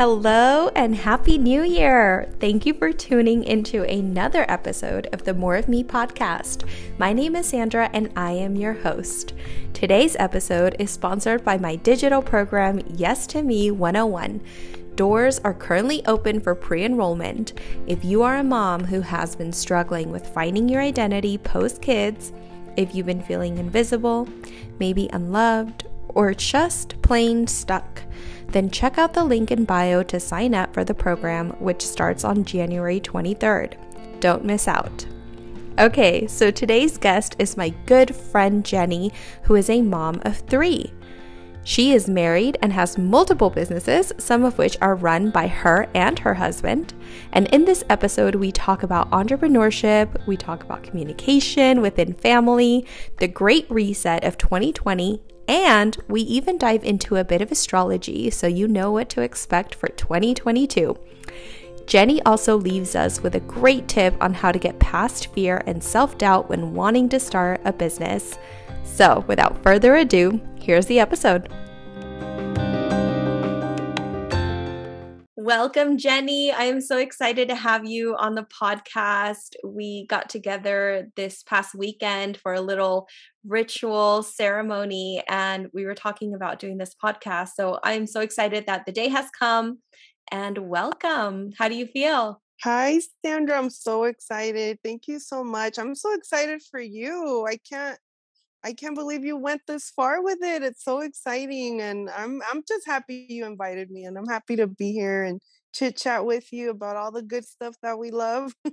[0.00, 2.32] Hello and Happy New Year!
[2.40, 6.66] Thank you for tuning into another episode of the More of Me podcast.
[6.96, 9.34] My name is Sandra and I am your host.
[9.74, 14.40] Today's episode is sponsored by my digital program, Yes to Me 101.
[14.94, 17.52] Doors are currently open for pre enrollment.
[17.86, 22.32] If you are a mom who has been struggling with finding your identity post kids,
[22.78, 24.26] if you've been feeling invisible,
[24.78, 25.84] maybe unloved,
[26.14, 28.02] or just plain stuck,
[28.48, 32.24] then check out the link in bio to sign up for the program, which starts
[32.24, 33.74] on January 23rd.
[34.20, 35.06] Don't miss out.
[35.78, 39.12] Okay, so today's guest is my good friend Jenny,
[39.44, 40.92] who is a mom of three.
[41.62, 46.18] She is married and has multiple businesses, some of which are run by her and
[46.18, 46.94] her husband.
[47.32, 52.86] And in this episode, we talk about entrepreneurship, we talk about communication within family,
[53.18, 58.46] the great reset of 2020, and we even dive into a bit of astrology so
[58.46, 60.96] you know what to expect for 2022.
[61.88, 65.82] Jenny also leaves us with a great tip on how to get past fear and
[65.82, 68.38] self doubt when wanting to start a business.
[68.84, 71.52] So, without further ado, here's the episode.
[75.42, 76.52] Welcome, Jenny.
[76.52, 79.54] I am so excited to have you on the podcast.
[79.64, 83.08] We got together this past weekend for a little
[83.46, 87.52] ritual ceremony, and we were talking about doing this podcast.
[87.56, 89.78] So I'm so excited that the day has come
[90.30, 91.52] and welcome.
[91.58, 92.42] How do you feel?
[92.62, 93.56] Hi, Sandra.
[93.56, 94.78] I'm so excited.
[94.84, 95.78] Thank you so much.
[95.78, 97.46] I'm so excited for you.
[97.48, 97.98] I can't
[98.64, 100.62] I can't believe you went this far with it.
[100.62, 104.66] It's so exciting and I'm I'm just happy you invited me and I'm happy to
[104.66, 105.40] be here and
[105.72, 108.52] chit chat with you about all the good stuff that we love.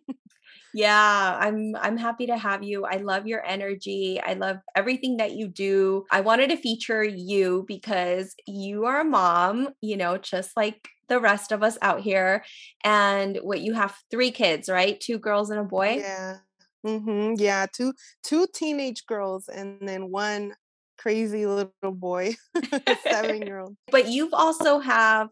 [0.74, 2.86] yeah, I'm I'm happy to have you.
[2.86, 4.20] I love your energy.
[4.22, 6.06] I love everything that you do.
[6.12, 11.20] I wanted to feature you because you are a mom, you know, just like the
[11.20, 12.44] rest of us out here
[12.84, 15.00] and what you have three kids, right?
[15.00, 15.96] Two girls and a boy?
[15.96, 16.40] Yeah.
[16.86, 17.34] Mm-hmm.
[17.38, 17.94] Yeah, two
[18.24, 20.54] two teenage girls and then one
[20.98, 22.36] crazy little boy,
[23.10, 23.76] seven year old.
[23.92, 25.30] But you've also have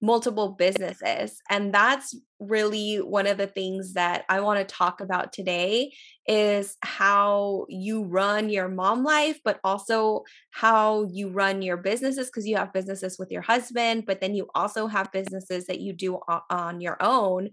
[0.00, 5.32] multiple businesses and that's really one of the things that I want to talk about
[5.32, 5.92] today
[6.28, 10.22] is how you run your mom life but also
[10.52, 14.46] how you run your businesses because you have businesses with your husband but then you
[14.54, 17.50] also have businesses that you do on your own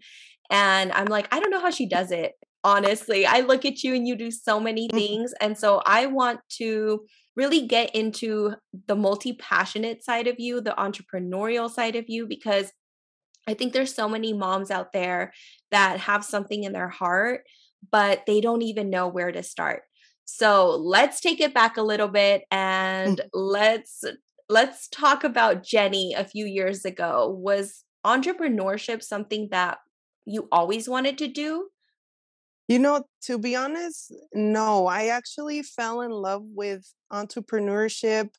[0.52, 2.34] and I'm like I don't know how she does it
[2.66, 3.28] honestly.
[3.28, 4.98] I look at you and you do so many mm-hmm.
[4.98, 5.34] things.
[5.40, 7.06] And so I want to
[7.36, 8.56] really get into
[8.88, 12.72] the multi passionate side of you, the entrepreneurial side of you, because
[13.48, 15.32] I think there's so many moms out there
[15.70, 17.44] that have something in their heart,
[17.92, 19.84] but they don't even know where to start.
[20.26, 23.30] So let's take it back a little bit and mm.
[23.32, 24.04] let's
[24.50, 27.38] let's talk about Jenny a few years ago.
[27.40, 29.78] Was entrepreneurship something that
[30.26, 31.68] you always wanted to do?
[32.68, 34.88] You know, to be honest, no.
[34.88, 38.30] I actually fell in love with entrepreneurship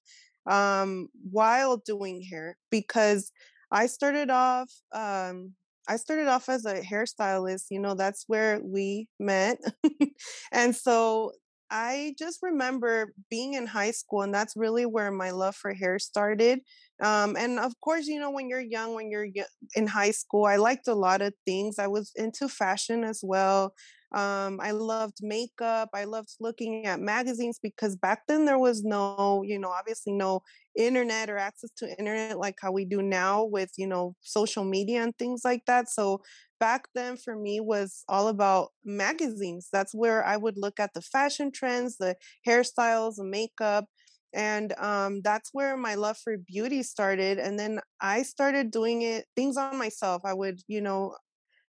[0.50, 3.30] um, while doing hair because
[3.70, 4.70] I started off.
[4.92, 5.52] Um,
[5.88, 7.66] I started off as a hairstylist.
[7.70, 9.58] You know, that's where we met,
[10.52, 11.32] and so
[11.70, 15.98] I just remember being in high school, and that's really where my love for hair
[15.98, 16.60] started.
[17.02, 19.26] Um, and of course, you know, when you're young, when you're
[19.74, 21.78] in high school, I liked a lot of things.
[21.78, 23.74] I was into fashion as well.
[24.14, 25.90] Um, I loved makeup.
[25.94, 30.42] I loved looking at magazines because back then there was no, you know, obviously no
[30.76, 35.02] internet or access to internet like how we do now with, you know, social media
[35.02, 35.88] and things like that.
[35.88, 36.20] So
[36.60, 39.68] back then for me was all about magazines.
[39.72, 43.86] That's where I would look at the fashion trends, the hairstyles, the makeup.
[44.34, 47.38] And um, that's where my love for beauty started.
[47.38, 50.22] And then I started doing it things on myself.
[50.24, 51.16] I would, you know,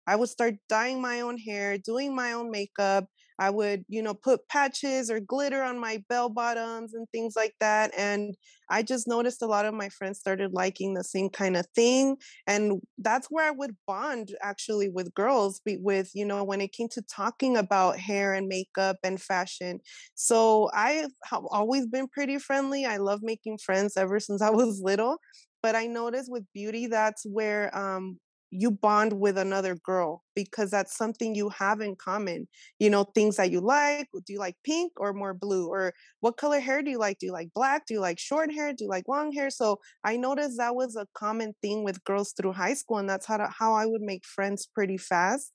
[0.08, 3.06] I would start dyeing my own hair, doing my own makeup.
[3.40, 7.54] I would, you know, put patches or glitter on my bell bottoms and things like
[7.60, 7.92] that.
[7.96, 8.36] And
[8.70, 12.18] I just noticed a lot of my friends started liking the same kind of thing.
[12.48, 16.90] And that's where I would bond actually with girls, with, you know, when it came
[16.94, 19.82] to talking about hair and makeup and fashion.
[20.16, 22.86] So I have always been pretty friendly.
[22.86, 25.18] I love making friends ever since I was little
[25.64, 30.96] but I noticed with beauty, that's where um, you bond with another girl because that's
[30.96, 32.48] something you have in common.
[32.80, 34.08] You know, things that you like.
[34.14, 35.68] Do you like pink or more blue?
[35.68, 37.20] Or what color hair do you like?
[37.20, 37.86] Do you like black?
[37.86, 38.72] Do you like short hair?
[38.74, 39.50] Do you like long hair?
[39.50, 43.26] So I noticed that was a common thing with girls through high school, and that's
[43.26, 45.52] how to, how I would make friends pretty fast.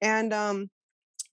[0.00, 0.70] And um,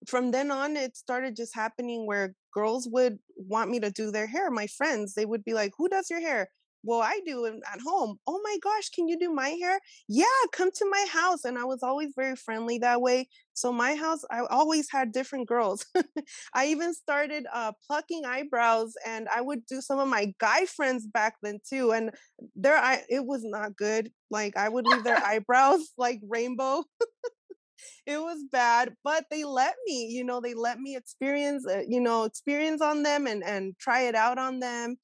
[0.07, 4.27] from then on, it started just happening where girls would want me to do their
[4.27, 4.49] hair.
[4.51, 6.49] My friends, they would be like, "Who does your hair?"
[6.83, 8.17] Well, I do at home.
[8.27, 9.79] Oh my gosh, can you do my hair?
[10.07, 11.45] Yeah, come to my house.
[11.45, 13.27] And I was always very friendly that way.
[13.53, 15.85] So my house, I always had different girls.
[16.53, 21.07] I even started uh, plucking eyebrows, and I would do some of my guy friends
[21.07, 21.91] back then too.
[21.91, 22.11] And
[22.55, 24.11] their I it was not good.
[24.29, 26.83] Like I would leave their eyebrows like rainbow.
[28.05, 31.99] it was bad but they let me you know they let me experience uh, you
[31.99, 34.95] know experience on them and and try it out on them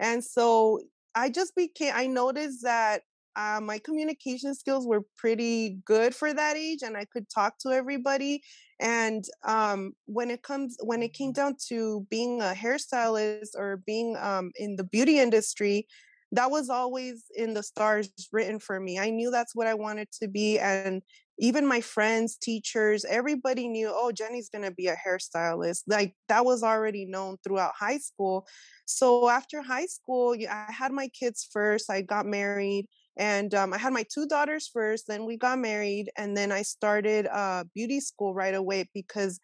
[0.00, 0.80] and so
[1.18, 3.02] i just became i noticed that
[3.36, 7.70] uh, my communication skills were pretty good for that age and i could talk to
[7.70, 8.42] everybody.
[8.80, 14.16] And um, when it comes when it came down to being a hairstylist or being
[14.16, 15.86] um, in the beauty industry
[16.32, 20.08] that was always in the stars written for me i knew that's what i wanted
[20.10, 21.02] to be and
[21.38, 25.82] even my friends, teachers, everybody knew, oh, Jenny's going to be a hairstylist.
[25.86, 28.46] Like that was already known throughout high school.
[28.86, 31.90] So after high school, I had my kids first.
[31.90, 32.86] I got married
[33.16, 35.06] and um, I had my two daughters first.
[35.06, 36.10] Then we got married.
[36.16, 39.38] And then I started uh, beauty school right away because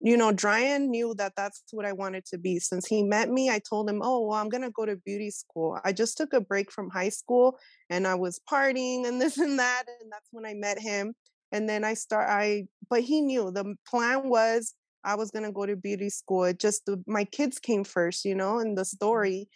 [0.00, 2.58] you know, Dryan knew that that's what I wanted to be.
[2.58, 5.30] Since he met me, I told him, Oh, well, I'm going to go to beauty
[5.30, 5.78] school.
[5.84, 7.58] I just took a break from high school
[7.90, 9.84] and I was partying and this and that.
[10.00, 11.14] And that's when I met him.
[11.52, 14.74] And then I start, I, but he knew the plan was
[15.04, 16.44] I was going to go to beauty school.
[16.44, 18.96] It just, the, my kids came first, you know, in the mm-hmm.
[18.96, 19.48] story.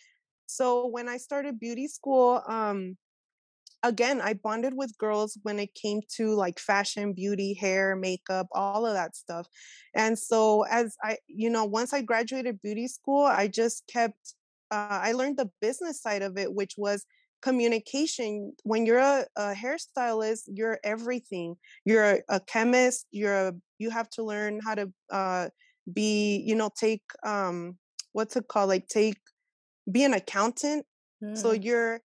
[0.46, 2.96] So when I started beauty school, um,
[3.84, 8.86] again, I bonded with girls when it came to like fashion, beauty, hair, makeup, all
[8.86, 9.46] of that stuff.
[9.94, 14.34] And so, as I, you know, once I graduated beauty school, I just kept,
[14.70, 17.04] uh, I learned the business side of it, which was
[17.42, 18.54] communication.
[18.64, 21.56] When you're a, a hairstylist, you're everything.
[21.84, 23.06] You're a, chemist.
[23.12, 25.48] You're a, you have to learn how to uh,
[25.92, 27.76] be, you know, take, um,
[28.12, 28.70] what's it called?
[28.70, 29.18] Like take,
[29.90, 30.86] be an accountant.
[31.22, 31.36] Mm.
[31.36, 32.00] So you're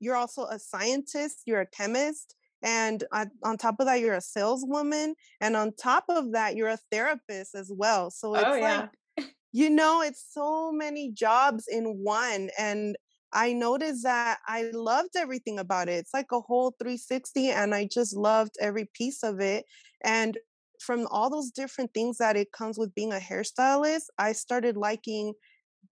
[0.00, 3.04] you're also a scientist, you're a chemist, and
[3.44, 7.54] on top of that, you're a saleswoman, and on top of that, you're a therapist
[7.54, 8.10] as well.
[8.10, 8.86] So oh, it's oh, yeah.
[9.16, 12.50] like, you know, it's so many jobs in one.
[12.58, 12.96] And
[13.32, 15.98] I noticed that I loved everything about it.
[15.98, 19.64] It's like a whole 360, and I just loved every piece of it.
[20.02, 20.36] And
[20.80, 25.34] from all those different things that it comes with being a hairstylist, I started liking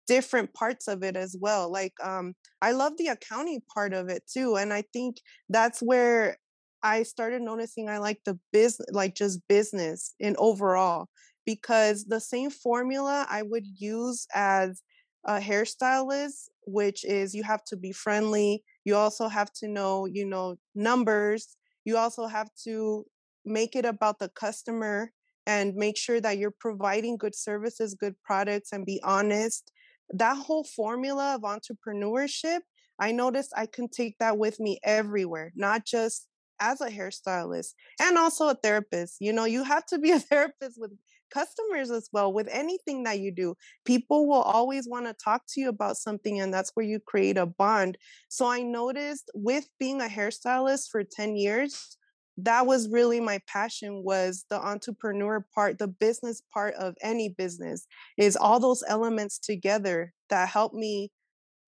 [0.06, 1.70] different parts of it as well.
[1.70, 5.18] Like um I love the accounting part of it too and I think
[5.48, 6.38] that's where
[6.82, 11.08] I started noticing I like the business like just business in overall
[11.44, 14.82] because the same formula I would use as
[15.24, 20.26] a hairstylist which is you have to be friendly, you also have to know, you
[20.26, 23.04] know, numbers, you also have to
[23.44, 25.12] make it about the customer
[25.46, 29.70] and make sure that you're providing good services, good products, and be honest
[30.10, 32.60] that whole formula of entrepreneurship,
[32.98, 36.28] I noticed I can take that with me everywhere, not just
[36.60, 39.16] as a hairstylist and also a therapist.
[39.20, 40.92] You know, you have to be a therapist with
[41.32, 43.54] customers as well with anything that you do.
[43.84, 47.36] People will always want to talk to you about something and that's where you create
[47.36, 47.98] a bond.
[48.28, 51.96] So I noticed with being a hairstylist for 10 years,
[52.38, 57.86] that was really my passion was the entrepreneur part the business part of any business
[58.18, 61.10] is all those elements together that help me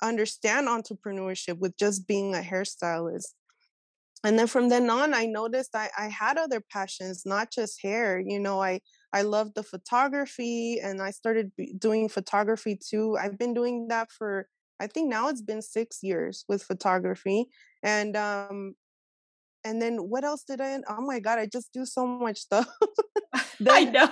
[0.03, 3.26] understand entrepreneurship with just being a hairstylist.
[4.25, 8.19] And then from then on i noticed I, I had other passions not just hair
[8.19, 8.81] you know i
[9.12, 13.16] i loved the photography and i started doing photography too.
[13.16, 14.49] I've been doing that for
[14.81, 17.47] i think now it's been six years with photography
[17.85, 18.75] and um
[19.69, 20.79] and then what else did I?
[20.89, 22.69] Oh my god, I just do so much stuff.
[23.69, 24.09] I know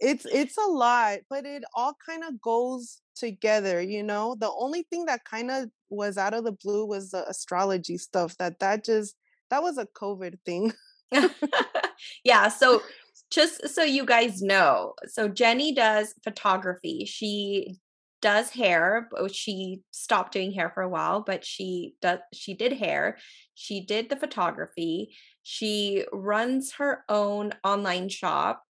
[0.00, 3.80] it's it's a lot, but it all kind of goes together.
[3.80, 7.28] You know, the only thing that kind of was out of the blue was the
[7.28, 8.36] astrology stuff.
[8.38, 9.14] That that just
[9.50, 10.72] that was a COVID thing.
[12.24, 12.48] yeah.
[12.48, 12.82] So
[13.30, 17.04] just so you guys know, so Jenny does photography.
[17.04, 17.78] She
[18.20, 23.16] does hair she stopped doing hair for a while but she does she did hair
[23.54, 28.62] she did the photography she runs her own online shop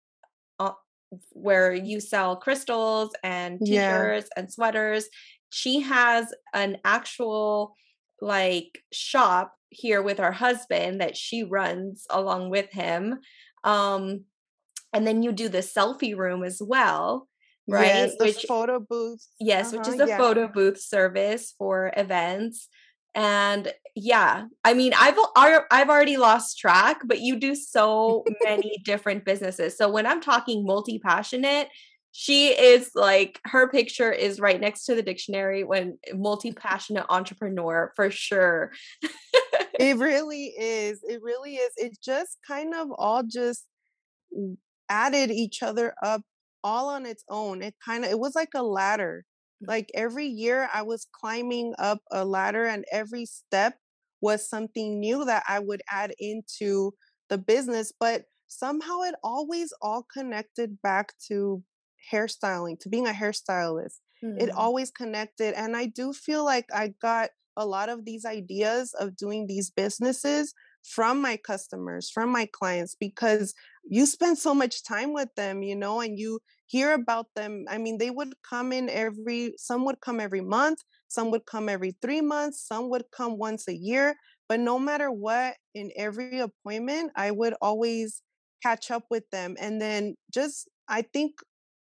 [0.58, 0.72] uh,
[1.30, 4.40] where you sell crystals and t-shirts yeah.
[4.40, 5.08] and sweaters
[5.50, 7.74] she has an actual
[8.20, 13.18] like shop here with her husband that she runs along with him
[13.64, 14.24] um
[14.92, 17.28] and then you do the selfie room as well
[17.70, 17.86] right?
[17.86, 19.26] Yes, Which photo booth.
[19.38, 20.18] Yes, uh-huh, which is a yeah.
[20.18, 22.68] photo booth service for events.
[23.14, 29.24] And yeah, I mean, I've I've already lost track, but you do so many different
[29.24, 29.76] businesses.
[29.76, 31.68] So when I'm talking multi passionate,
[32.12, 38.10] she is like her picture is right next to the dictionary when multi-passionate entrepreneur for
[38.10, 38.72] sure
[39.78, 43.64] it really is it really is it just kind of all just
[44.88, 46.22] added each other up
[46.62, 49.24] all on its own it kind of it was like a ladder
[49.62, 49.68] mm.
[49.68, 53.76] like every year i was climbing up a ladder and every step
[54.20, 56.92] was something new that i would add into
[57.28, 61.62] the business but somehow it always all connected back to
[62.12, 64.00] hairstyling, to being a hairstylist.
[64.22, 64.40] Mm-hmm.
[64.40, 65.54] It always connected.
[65.54, 69.70] And I do feel like I got a lot of these ideas of doing these
[69.70, 75.62] businesses from my customers, from my clients, because you spend so much time with them,
[75.62, 77.64] you know, and you hear about them.
[77.68, 81.68] I mean, they would come in every, some would come every month, some would come
[81.68, 84.14] every three months, some would come once a year.
[84.48, 88.22] But no matter what, in every appointment, I would always
[88.62, 89.56] catch up with them.
[89.60, 91.34] And then just, I think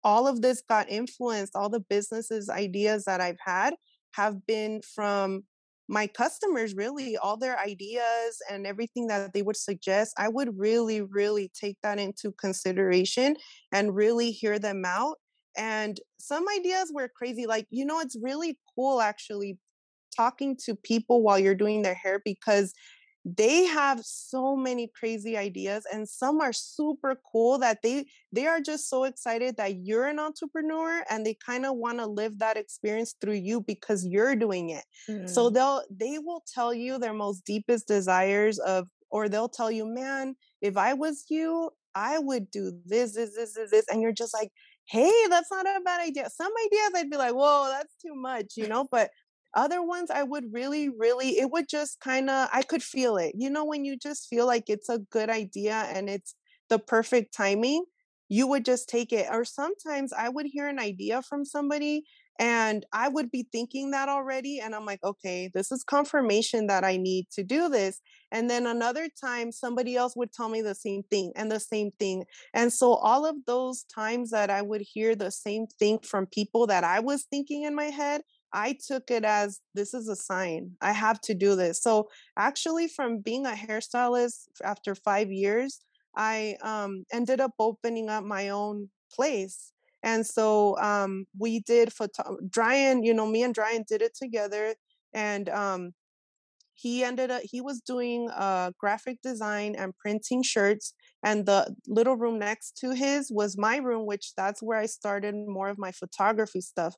[0.04, 3.76] all of this got influenced, all the businesses ideas that I've had
[4.14, 5.44] have been from
[5.88, 11.02] my customers really all their ideas and everything that they would suggest i would really
[11.02, 13.36] really take that into consideration
[13.72, 15.18] and really hear them out.
[15.58, 19.58] And some ideas were crazy like you know it's really cool actually
[20.16, 22.74] talking to people while you're doing their hair because
[23.26, 28.62] they have so many crazy ideas and some are super cool that they they are
[28.62, 32.56] just so excited that you're an entrepreneur and they kind of want to live that
[32.56, 35.26] experience through you because you're doing it mm-hmm.
[35.26, 39.88] so they'll they will tell you their most deepest desires of or they'll tell you
[39.88, 43.86] man if i was you i would do this this this this, this.
[43.90, 44.52] and you're just like
[44.88, 48.54] hey that's not a bad idea some ideas i'd be like whoa that's too much
[48.56, 49.10] you know but
[49.56, 53.34] other ones, I would really, really, it would just kind of, I could feel it.
[53.38, 56.36] You know, when you just feel like it's a good idea and it's
[56.70, 57.86] the perfect timing,
[58.28, 59.28] you would just take it.
[59.32, 62.04] Or sometimes I would hear an idea from somebody
[62.38, 64.60] and I would be thinking that already.
[64.60, 68.02] And I'm like, okay, this is confirmation that I need to do this.
[68.32, 71.92] And then another time, somebody else would tell me the same thing and the same
[71.98, 72.26] thing.
[72.54, 76.68] And so, all of those times that I would hear the same thing from people
[76.68, 78.22] that I was thinking in my head,
[78.54, 80.72] I took it as this is a sign.
[80.82, 81.82] I have to do this.
[81.82, 85.82] So actually, from being a hairstylist after five years,
[86.16, 89.72] I um, ended up opening up my own place.
[90.04, 92.38] And so um, we did photo.
[92.48, 94.76] Dryan, you know, me and Dryan did it together,
[95.14, 95.94] and um,
[96.76, 102.18] he ended up he was doing uh, graphic design and printing shirts and the little
[102.18, 105.92] room next to his was my room which that's where i started more of my
[105.92, 106.94] photography stuff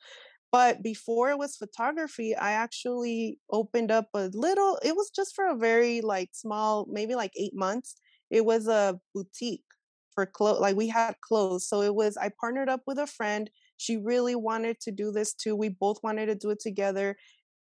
[0.51, 5.47] but before it was photography i actually opened up a little it was just for
[5.47, 7.95] a very like small maybe like eight months
[8.29, 9.63] it was a boutique
[10.13, 13.49] for clothes like we had clothes so it was i partnered up with a friend
[13.77, 17.15] she really wanted to do this too we both wanted to do it together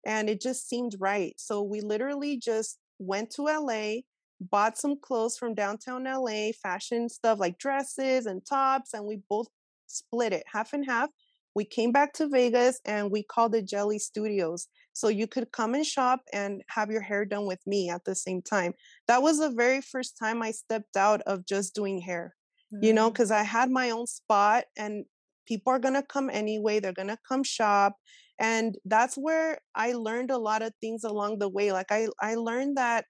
[0.06, 3.96] and it just seemed right so we literally just went to la
[4.40, 9.48] bought some clothes from downtown la fashion stuff like dresses and tops and we both
[9.88, 11.10] split it half and half
[11.56, 14.68] we came back to Vegas and we called it Jelly Studios.
[14.94, 18.14] So you could come and shop and have your hair done with me at the
[18.14, 18.74] same time.
[19.08, 22.36] That was the very first time I stepped out of just doing hair,
[22.74, 22.84] mm-hmm.
[22.84, 23.36] you know, because mm.
[23.36, 25.06] I had my own spot and
[25.48, 26.80] people are going to come anyway.
[26.80, 27.96] They're going to come shop.
[28.38, 31.72] And that's where I learned a lot of things along the way.
[31.72, 33.06] Like I, I learned that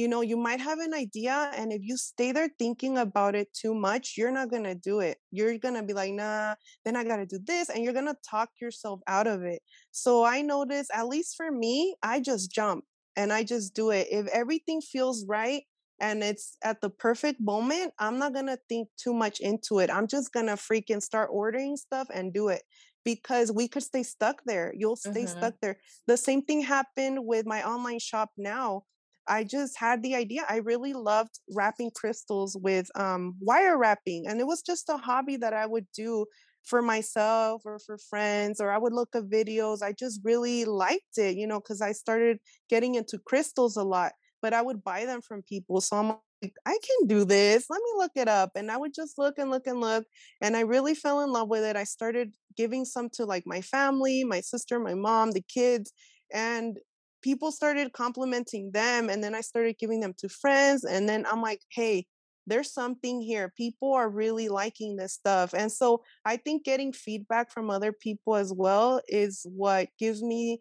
[0.00, 3.48] you know, you might have an idea, and if you stay there thinking about it
[3.52, 5.18] too much, you're not gonna do it.
[5.30, 6.54] You're gonna be like, nah,
[6.84, 9.60] then I gotta do this, and you're gonna talk yourself out of it.
[9.90, 14.08] So I notice, at least for me, I just jump and I just do it.
[14.10, 15.64] If everything feels right
[16.00, 19.90] and it's at the perfect moment, I'm not gonna think too much into it.
[19.90, 22.62] I'm just gonna freaking start ordering stuff and do it
[23.04, 24.72] because we could stay stuck there.
[24.74, 25.38] You'll stay mm-hmm.
[25.38, 25.76] stuck there.
[26.06, 28.84] The same thing happened with my online shop now.
[29.30, 30.44] I just had the idea.
[30.48, 35.36] I really loved wrapping crystals with um, wire wrapping, and it was just a hobby
[35.38, 36.26] that I would do
[36.64, 39.82] for myself or for friends, or I would look at videos.
[39.82, 44.12] I just really liked it, you know, because I started getting into crystals a lot,
[44.42, 45.80] but I would buy them from people.
[45.80, 46.08] So I'm
[46.42, 47.66] like, I can do this.
[47.70, 48.50] Let me look it up.
[48.56, 50.04] And I would just look and look and look.
[50.42, 51.76] And I really fell in love with it.
[51.76, 55.92] I started giving some to like my family, my sister, my mom, the kids.
[56.32, 56.78] And
[57.22, 61.42] people started complimenting them and then I started giving them to friends and then I'm
[61.42, 62.06] like, "Hey,
[62.46, 63.52] there's something here.
[63.56, 68.36] People are really liking this stuff." And so I think getting feedback from other people
[68.36, 70.60] as well is what gives me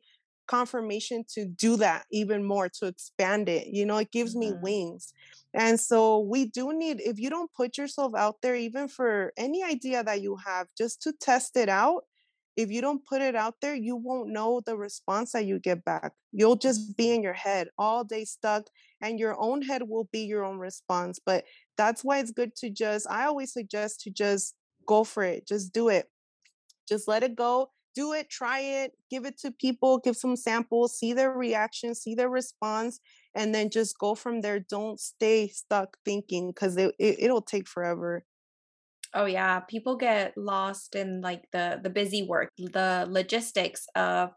[0.50, 4.56] confirmation to do that even more to expand it you know it gives mm-hmm.
[4.56, 5.14] me wings
[5.54, 9.64] and so we do need if you don't put yourself out there even for any
[9.64, 12.02] idea that you have just to test it out
[12.60, 15.84] if you don't put it out there you won't know the response that you get
[15.86, 18.66] back you'll just be in your head all day stuck
[19.02, 21.46] and your own head will be your own response but
[21.78, 25.74] that's why it's good to just i always suggest to just go for it just
[25.74, 26.10] do it
[26.88, 30.98] just let it go do it, try it, give it to people, give some samples,
[30.98, 33.00] see their reaction, see their response,
[33.36, 34.60] and then just go from there.
[34.60, 38.24] Don't stay stuck thinking because it, it it'll take forever.
[39.14, 44.30] Oh yeah, people get lost in like the the busy work, the logistics of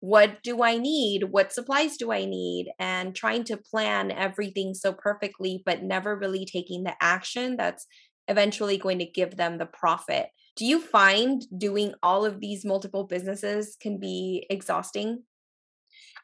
[0.00, 1.24] what do I need?
[1.30, 2.70] What supplies do I need?
[2.78, 7.86] And trying to plan everything so perfectly, but never really taking the action that's
[8.28, 13.04] eventually going to give them the profit do you find doing all of these multiple
[13.04, 15.22] businesses can be exhausting?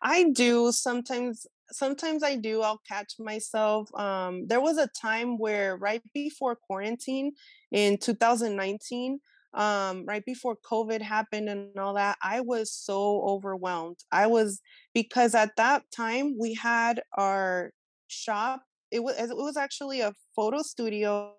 [0.02, 5.76] I do sometimes sometimes I do I'll catch myself um there was a time where
[5.76, 7.33] right before quarantine
[7.71, 9.21] in 2019
[9.55, 13.99] um right before covid happened and all that I was so overwhelmed.
[14.11, 14.61] I was
[14.95, 17.73] because at that time we had our
[18.09, 21.35] shop it was it was actually a photo studio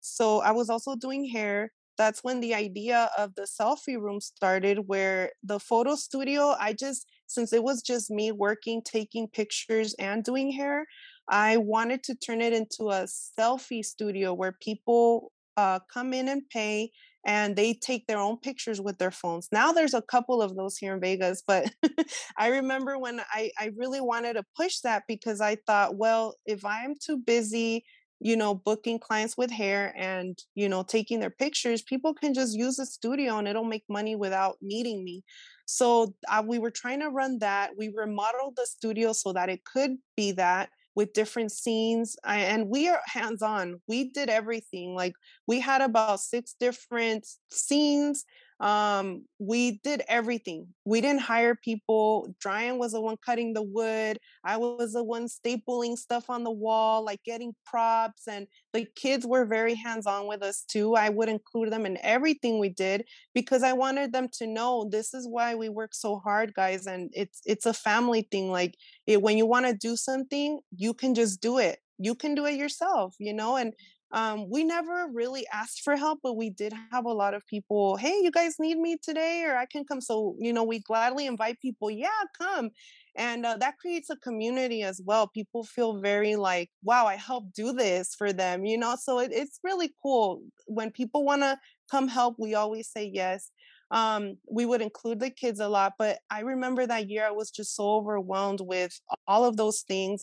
[0.00, 4.88] so I was also doing hair that's when the idea of the selfie room started
[4.88, 10.24] where the photo studio i just since it was just me working taking pictures and
[10.24, 10.86] doing hair
[11.28, 13.06] i wanted to turn it into a
[13.38, 16.90] selfie studio where people uh, come in and pay
[17.26, 19.48] and they take their own pictures with their phones.
[19.52, 21.70] Now there's a couple of those here in Vegas, but
[22.38, 26.64] I remember when I, I really wanted to push that because I thought, well, if
[26.64, 27.84] I am too busy
[28.20, 32.56] you know, booking clients with hair and, you know, taking their pictures, people can just
[32.56, 35.24] use the studio and it'll make money without needing me.
[35.64, 37.70] So uh, we were trying to run that.
[37.78, 42.16] We remodeled the studio so that it could be that with different scenes.
[42.24, 43.80] I, and we are hands on.
[43.88, 44.94] We did everything.
[44.94, 45.14] Like
[45.46, 48.24] we had about six different scenes
[48.60, 50.66] um we did everything.
[50.84, 52.34] We didn't hire people.
[52.44, 54.18] Dryan was the one cutting the wood.
[54.44, 59.26] I was the one stapling stuff on the wall like getting props and the kids
[59.26, 60.94] were very hands on with us too.
[60.94, 65.14] I would include them in everything we did because i wanted them to know this
[65.14, 68.74] is why we work so hard guys and it's it's a family thing like
[69.06, 71.78] it, when you want to do something you can just do it.
[72.02, 73.74] You can do it yourself you know and
[74.12, 77.96] um, we never really asked for help, but we did have a lot of people,
[77.96, 80.00] hey, you guys need me today, or I can come.
[80.00, 82.70] So, you know, we gladly invite people, yeah, come.
[83.16, 85.28] And uh, that creates a community as well.
[85.28, 88.96] People feel very like, wow, I helped do this for them, you know?
[89.00, 90.42] So it, it's really cool.
[90.66, 91.58] When people want to
[91.90, 93.50] come help, we always say yes.
[93.92, 97.50] Um, we would include the kids a lot, but I remember that year I was
[97.50, 100.22] just so overwhelmed with all of those things.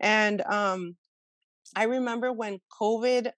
[0.00, 0.96] And um,
[1.76, 3.30] I remember when COVID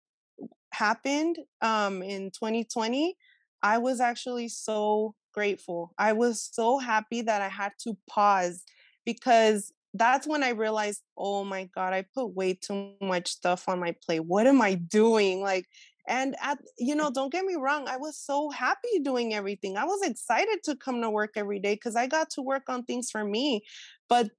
[0.72, 3.16] happened um, in 2020,
[3.62, 5.92] I was actually so grateful.
[5.98, 8.64] I was so happy that I had to pause
[9.04, 13.80] because that's when I realized, oh my God, I put way too much stuff on
[13.80, 14.20] my plate.
[14.20, 15.40] What am I doing?
[15.40, 15.66] Like,
[16.06, 19.76] and at, you know, don't get me wrong, I was so happy doing everything.
[19.76, 22.84] I was excited to come to work every day because I got to work on
[22.84, 23.62] things for me.
[24.08, 24.30] But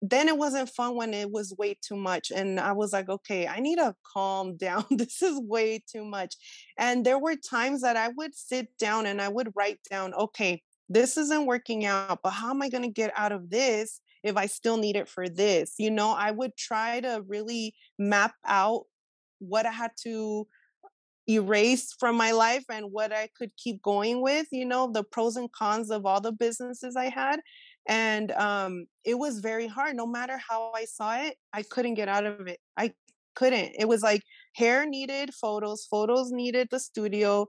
[0.00, 3.46] then it wasn't fun when it was way too much and i was like okay
[3.46, 6.34] i need to calm down this is way too much.
[6.78, 10.62] And there were times that i would sit down and i would write down okay
[10.88, 14.36] this isn't working out but how am i going to get out of this if
[14.36, 15.74] i still need it for this?
[15.78, 18.84] You know i would try to really map out
[19.40, 20.46] what i had to
[21.28, 25.36] erase from my life and what I could keep going with, you know, the pros
[25.36, 27.40] and cons of all the businesses I had
[27.88, 32.08] and um, it was very hard no matter how i saw it i couldn't get
[32.08, 32.92] out of it i
[33.34, 34.22] couldn't it was like
[34.54, 37.46] hair needed photos photos needed the studio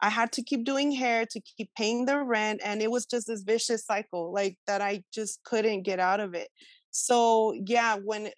[0.00, 3.26] i had to keep doing hair to keep paying the rent and it was just
[3.26, 6.48] this vicious cycle like that i just couldn't get out of it.
[6.90, 8.30] So yeah when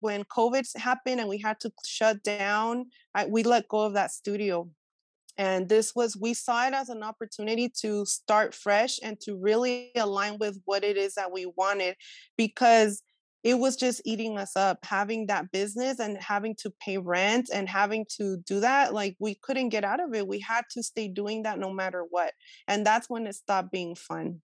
[0.00, 4.12] when covid happened and we had to shut down I, we let go of that
[4.12, 4.68] studio
[5.38, 9.92] and this was, we saw it as an opportunity to start fresh and to really
[9.96, 11.96] align with what it is that we wanted
[12.36, 13.02] because
[13.44, 14.78] it was just eating us up.
[14.84, 19.36] Having that business and having to pay rent and having to do that like we
[19.36, 20.26] couldn't get out of it.
[20.26, 22.32] We had to stay doing that no matter what
[22.66, 24.40] and that's when it stopped being fun.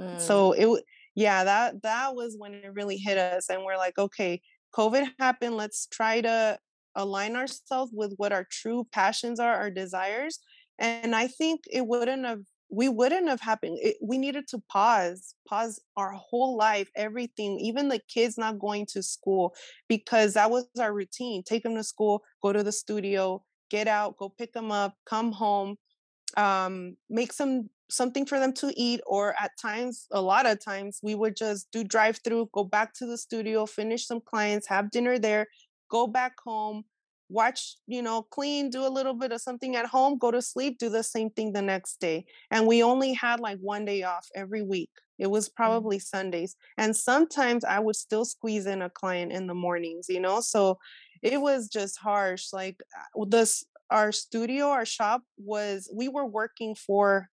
[0.00, 0.20] Mm.
[0.20, 4.40] so it yeah that that was when it really hit us and we're like okay
[4.74, 6.58] covid happened let's try to
[6.94, 10.38] align ourselves with what our true passions are, our desires.
[10.78, 13.78] And I think it wouldn't have we wouldn't have happened.
[13.82, 18.86] It, we needed to pause, pause our whole life, everything, even the kids not going
[18.92, 19.54] to school,
[19.88, 21.42] because that was our routine.
[21.42, 25.32] Take them to school, go to the studio, get out, go pick them up, come
[25.32, 25.76] home,
[26.36, 31.00] um, make some something for them to eat, or at times, a lot of times,
[31.02, 34.92] we would just do drive through, go back to the studio, finish some clients, have
[34.92, 35.48] dinner there,
[35.90, 36.84] go back home,
[37.28, 40.78] watch, you know, clean, do a little bit of something at home, go to sleep,
[40.78, 42.24] do the same thing the next day.
[42.50, 44.90] And we only had like one day off every week.
[45.18, 45.54] It was mm.
[45.54, 46.16] probably mm-hmm.
[46.16, 46.56] Sundays.
[46.76, 50.40] And sometimes I would still squeeze in a client in the mornings, you know?
[50.40, 50.78] So
[51.22, 52.52] it was just harsh.
[52.52, 52.82] Like
[53.16, 57.28] uh, this, our studio, our shop was, we were working for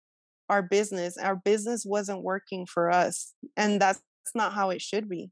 [0.48, 1.16] our business.
[1.16, 3.32] Our business wasn't working for us.
[3.56, 4.02] And that's
[4.34, 5.30] not how it should be.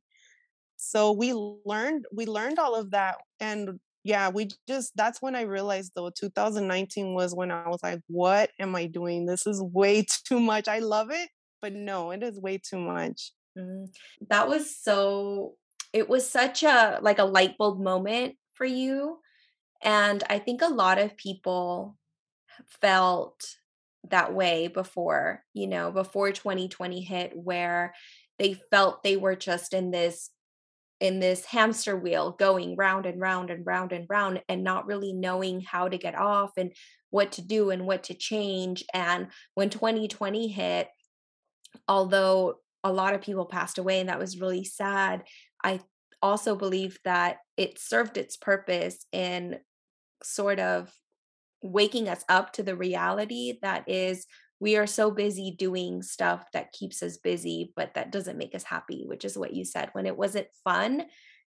[0.84, 3.16] So we learned, we learned all of that.
[3.40, 8.00] And yeah, we just that's when I realized though 2019 was when I was like,
[8.06, 9.24] what am I doing?
[9.24, 10.68] This is way too much.
[10.68, 11.28] I love it,
[11.62, 13.32] but no, it is way too much.
[13.58, 13.86] Mm-hmm.
[14.28, 15.54] That was so
[15.92, 19.18] it was such a like a light bulb moment for you.
[19.82, 21.96] And I think a lot of people
[22.80, 23.56] felt
[24.10, 27.94] that way before, you know, before 2020 hit, where
[28.38, 30.30] they felt they were just in this
[31.04, 35.12] in this hamster wheel going round and round and round and round and not really
[35.12, 36.72] knowing how to get off and
[37.10, 38.82] what to do and what to change.
[38.94, 40.88] And when 2020 hit
[41.88, 45.24] although a lot of people passed away and that was really sad
[45.64, 45.80] i
[46.22, 49.58] also believe that it served its purpose in
[50.22, 50.92] sort of
[51.62, 54.24] waking us up to the reality that is
[54.60, 58.64] we are so busy doing stuff that keeps us busy, but that doesn't make us
[58.64, 59.90] happy, which is what you said.
[59.92, 61.04] When it wasn't fun,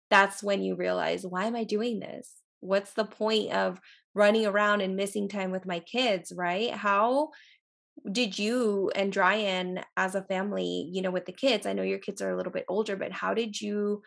[0.10, 2.32] that's when you realize, why am I doing this?
[2.62, 3.80] What's the point of
[4.14, 6.72] running around and missing time with my kids, right?
[6.72, 7.30] How
[8.12, 11.66] did you and Dryan as a family, you know, with the kids?
[11.66, 14.02] I know your kids are a little bit older, but how did you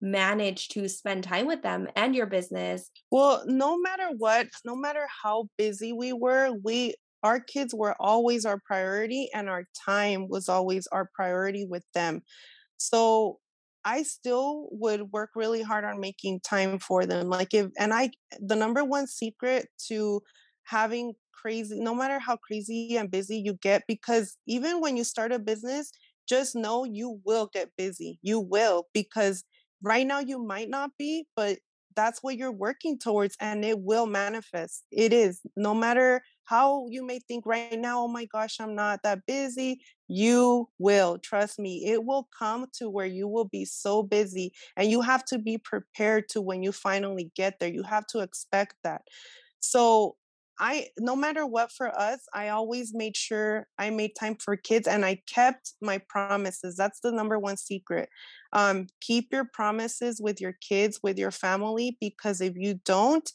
[0.00, 2.90] manage to spend time with them and your business?
[3.10, 8.44] Well, no matter what, no matter how busy we were, we our kids were always
[8.44, 12.22] our priority and our time was always our priority with them.
[12.76, 13.38] So
[13.84, 17.28] I still would work really hard on making time for them.
[17.28, 20.20] Like if and I the number one secret to
[20.64, 25.32] having crazy no matter how crazy and busy you get because even when you start
[25.32, 25.90] a business
[26.28, 28.18] just know you will get busy.
[28.22, 29.44] You will because
[29.82, 31.58] right now you might not be, but
[31.96, 34.84] that's what you're working towards and it will manifest.
[34.90, 39.02] It is no matter how you may think right now, oh my gosh, I'm not
[39.02, 39.80] that busy.
[40.08, 44.90] You will, trust me, it will come to where you will be so busy and
[44.90, 47.70] you have to be prepared to when you finally get there.
[47.72, 49.02] You have to expect that.
[49.60, 50.16] So,
[50.60, 54.86] I no matter what for us, I always made sure I made time for kids
[54.86, 56.76] and I kept my promises.
[56.76, 58.08] That's the number one secret.
[58.52, 63.28] Um, keep your promises with your kids, with your family, because if you don't,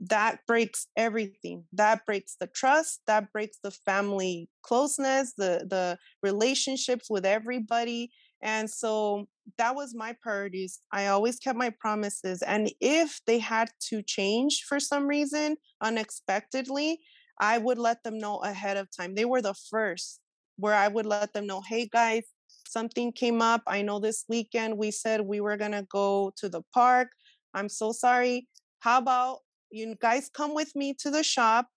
[0.00, 1.64] that breaks everything.
[1.72, 8.70] That breaks the trust that breaks the family closeness the the relationships with everybody and
[8.70, 10.80] so that was my priorities.
[10.92, 17.00] I always kept my promises and if they had to change for some reason unexpectedly
[17.40, 19.14] i would let them know ahead of time.
[19.14, 20.20] They were the first
[20.56, 22.24] where i would let them know hey guys
[22.68, 23.62] something came up.
[23.66, 27.08] I know this weekend we said we were going to go to the park.
[27.54, 28.48] I'm so sorry.
[28.80, 29.38] How about
[29.70, 31.68] you guys come with me to the shop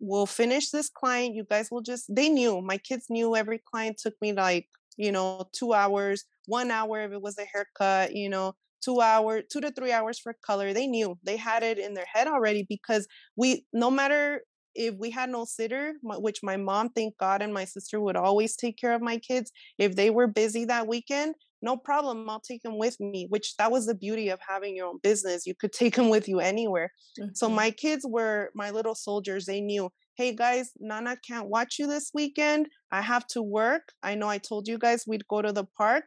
[0.00, 3.98] we'll finish this client you guys will just they knew my kids knew every client
[3.98, 8.28] took me like you know two hours one hour if it was a haircut you
[8.28, 11.94] know two hours two to three hours for color they knew they had it in
[11.94, 14.42] their head already because we no matter
[14.74, 18.54] if we had no sitter which my mom thank god and my sister would always
[18.54, 22.62] take care of my kids if they were busy that weekend no problem i'll take
[22.62, 25.72] them with me which that was the beauty of having your own business you could
[25.72, 26.90] take them with you anywhere.
[27.18, 27.30] Mm-hmm.
[27.34, 31.86] so my kids were my little soldiers they knew hey guys nana can't watch you
[31.86, 35.52] this weekend i have to work i know i told you guys we'd go to
[35.52, 36.04] the park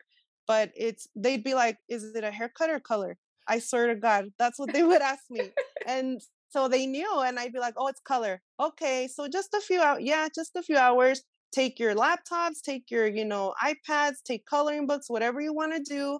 [0.47, 3.17] but it's they'd be like is it a haircut or color?
[3.47, 5.49] I swear to god that's what they would ask me.
[5.87, 8.41] And so they knew and i'd be like oh it's color.
[8.59, 12.89] Okay so just a few hours yeah just a few hours take your laptops, take
[12.89, 16.19] your, you know, iPads, take coloring books, whatever you want to do.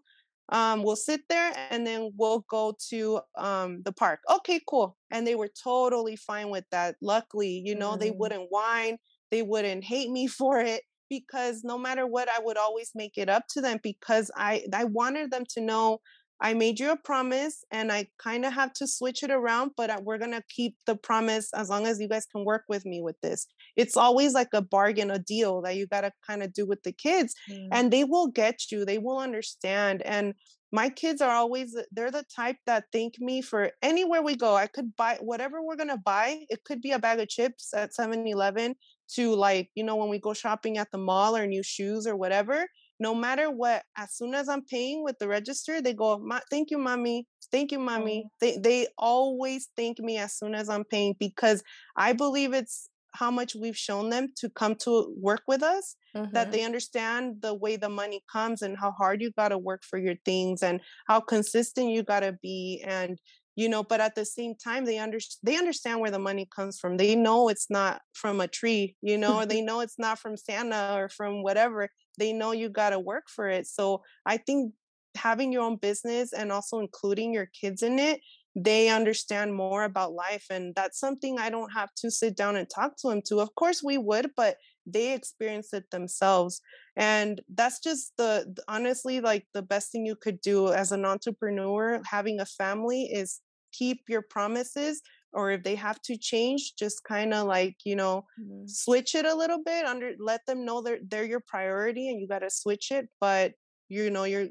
[0.50, 4.20] Um, we'll sit there and then we'll go to um, the park.
[4.30, 4.98] Okay, cool.
[5.10, 6.96] And they were totally fine with that.
[7.02, 8.00] Luckily, you know, mm.
[8.00, 8.98] they wouldn't whine,
[9.30, 13.30] they wouldn't hate me for it because no matter what, I would always make it
[13.30, 16.00] up to them because I I wanted them to know
[16.42, 19.90] I made you a promise and I kind of have to switch it around, but
[19.90, 22.86] uh, we're going to keep the promise as long as you guys can work with
[22.86, 23.48] me with this.
[23.78, 26.82] It's always like a bargain, a deal that you got to kind of do with
[26.84, 27.68] the kids mm.
[27.72, 30.02] and they will get you, they will understand.
[30.02, 30.34] And
[30.72, 34.68] my kids are always they're the type that thank me for anywhere we go i
[34.68, 37.92] could buy whatever we're going to buy it could be a bag of chips at
[37.92, 38.76] 7-eleven
[39.10, 42.16] to like you know when we go shopping at the mall or new shoes or
[42.16, 42.66] whatever
[43.02, 46.78] no matter what as soon as i'm paying with the register they go thank you
[46.78, 48.26] mommy thank you mommy.
[48.40, 51.64] They they always thank me as soon as i'm paying because
[51.98, 56.32] i believe it's how much we've shown them to come to work with us mm-hmm.
[56.32, 59.82] that they understand the way the money comes and how hard you got to work
[59.84, 63.20] for your things and how consistent you got to be and
[63.58, 66.80] you know but at the same time they under they understand where the money comes
[66.80, 66.96] from.
[66.96, 70.38] They know it's not from a tree you know or they know it's not from
[70.38, 73.68] santa or from whatever they know you got to work for it.
[73.68, 74.74] So i think
[75.16, 78.22] having your own business and also including your kids in it
[78.56, 82.70] they understand more about life and that's something i don't have to sit down and
[82.70, 83.40] talk to them to.
[83.40, 86.62] Of course we would but they experience it themselves.
[86.96, 92.02] And that's just the honestly like the best thing you could do as an entrepreneur
[92.10, 93.40] having a family is
[93.72, 95.02] keep your promises
[95.34, 98.64] or if they have to change just kind of like you know mm-hmm.
[98.68, 102.28] switch it a little bit under let them know they're they're your priority and you
[102.28, 103.54] got to switch it but
[103.90, 104.48] you know you're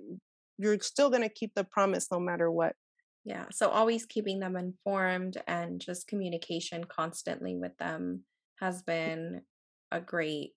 [0.58, 2.74] you're still going to keep the promise no matter what
[3.24, 3.46] yeah.
[3.52, 8.24] So always keeping them informed and just communication constantly with them
[8.60, 9.42] has been
[9.92, 10.52] a great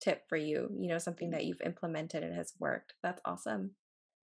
[0.00, 1.32] tip for you, you know, something mm.
[1.32, 2.94] that you've implemented and has worked.
[3.02, 3.72] That's awesome.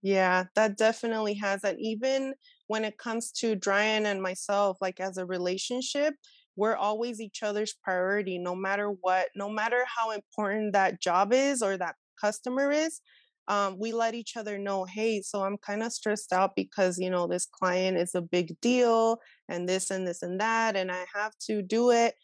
[0.01, 1.63] Yeah, that definitely has.
[1.63, 2.33] And even
[2.67, 6.13] when it comes to Dryan and myself, like as a relationship,
[6.55, 11.61] we're always each other's priority, no matter what, no matter how important that job is
[11.61, 13.01] or that customer is
[13.49, 17.09] um, we let each other know, hey, so I'm kind of stressed out because, you
[17.09, 21.05] know, this client is a big deal and this and this and that, and I
[21.15, 22.15] have to do it.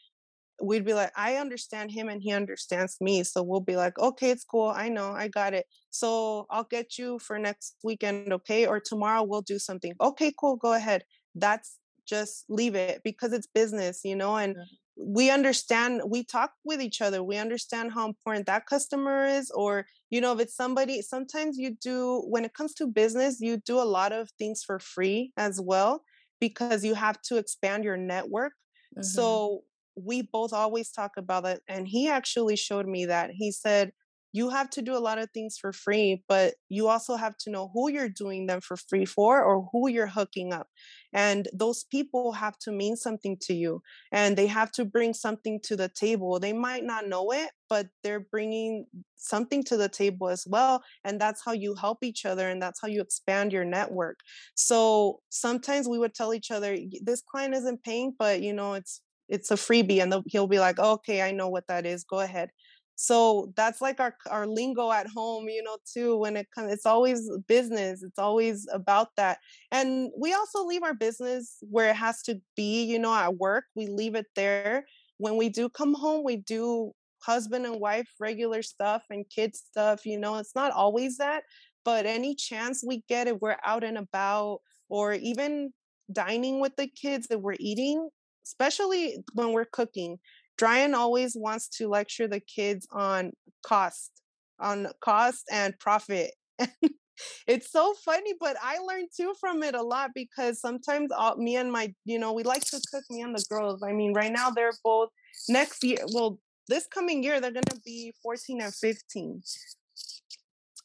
[0.61, 3.23] We'd be like, I understand him and he understands me.
[3.23, 4.67] So we'll be like, okay, it's cool.
[4.67, 5.65] I know, I got it.
[5.89, 8.65] So I'll get you for next weekend, okay?
[8.65, 9.93] Or tomorrow we'll do something.
[9.99, 11.03] Okay, cool, go ahead.
[11.35, 14.55] That's just leave it because it's business, you know, and
[14.95, 19.85] we understand we talk with each other we understand how important that customer is or
[20.11, 23.79] you know if it's somebody sometimes you do when it comes to business you do
[23.79, 26.03] a lot of things for free as well
[26.39, 28.53] because you have to expand your network
[28.95, 29.01] mm-hmm.
[29.01, 29.63] so
[29.95, 33.91] we both always talk about that and he actually showed me that he said
[34.33, 37.51] you have to do a lot of things for free, but you also have to
[37.51, 40.67] know who you're doing them for free for or who you're hooking up.
[41.13, 45.59] And those people have to mean something to you and they have to bring something
[45.65, 46.39] to the table.
[46.39, 50.83] They might not know it, but they're bringing something to the table as well.
[51.05, 54.17] And that's how you help each other and that's how you expand your network.
[54.55, 58.99] So sometimes we would tell each other, this client isn't paying, but you know, it's
[59.29, 62.49] it's a freebie and he'll be like okay i know what that is go ahead.
[62.95, 66.85] So that's like our our lingo at home you know too when it comes it's
[66.85, 69.39] always business it's always about that.
[69.71, 73.65] And we also leave our business where it has to be you know at work
[73.75, 74.85] we leave it there.
[75.17, 76.91] When we do come home we do
[77.23, 81.43] husband and wife regular stuff and kids stuff you know it's not always that
[81.85, 84.59] but any chance we get if we're out and about
[84.89, 85.71] or even
[86.11, 88.09] dining with the kids that we're eating
[88.43, 90.19] especially when we're cooking
[90.59, 93.31] Dryan always wants to lecture the kids on
[93.65, 94.11] cost,
[94.59, 96.31] on cost and profit.
[97.47, 101.55] it's so funny, but I learned too from it a lot because sometimes all, me
[101.55, 103.81] and my, you know, we like to cook, me and the girls.
[103.83, 105.09] I mean, right now they're both
[105.49, 109.41] next year, well, this coming year, they're going to be 14 and 15.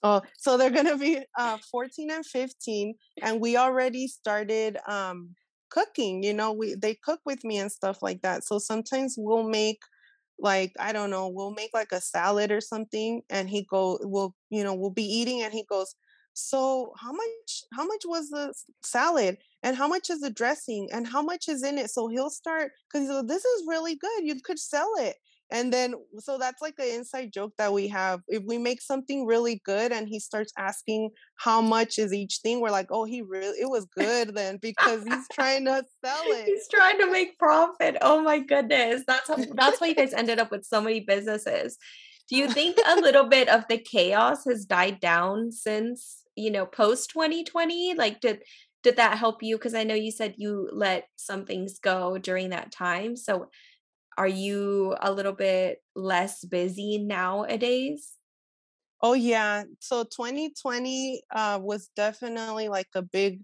[0.03, 2.95] Oh, so they're to be uh, 14 and 15.
[3.23, 5.35] And we already started um,
[5.71, 8.45] cooking you know we they cook with me and stuff like that.
[8.45, 9.81] So sometimes we'll make
[10.41, 14.37] like i don't know we'll make like a salad or something and he go will
[14.51, 15.97] you know we'll be eating and he goes
[16.39, 19.39] so how much how much was the salad?
[19.65, 20.89] And how much is the dressing?
[20.93, 21.91] And how much is in it?
[21.91, 24.21] So he'll start because this is really good.
[24.23, 25.17] You could sell it
[25.51, 29.27] and then so that's like an inside joke that we have if we make something
[29.27, 33.23] really good and he starts asking how much is each thing we're like oh he
[33.23, 36.47] really it was good then because he's trying to sell it.
[36.47, 40.39] He's trying to make profit oh my goodness that's how, that's why you guys ended
[40.39, 41.79] up with so many businesses.
[42.29, 46.67] Do you think a little bit of the chaos has died down since you know
[46.67, 48.43] post 2020 like did
[48.85, 49.57] did that help you?
[49.57, 53.49] Because i know you said you let some things go during that time so
[54.19, 58.15] are you a little bit less busy nowadays?
[59.03, 59.65] Oh yeah.
[59.81, 63.43] So 2020 uh, was definitely like a big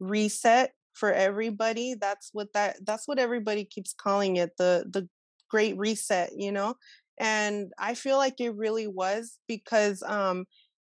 [0.00, 1.94] reset for everybody.
[1.94, 5.08] That's what that that's what everybody keeps calling it, the the
[5.50, 6.74] great reset, you know?
[7.18, 10.46] And I feel like it really was because um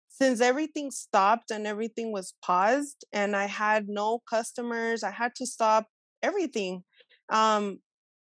[0.09, 5.47] since everything stopped and everything was paused and I had no customers, I had to
[5.47, 5.87] stop
[6.23, 6.85] everything.
[7.31, 7.81] Um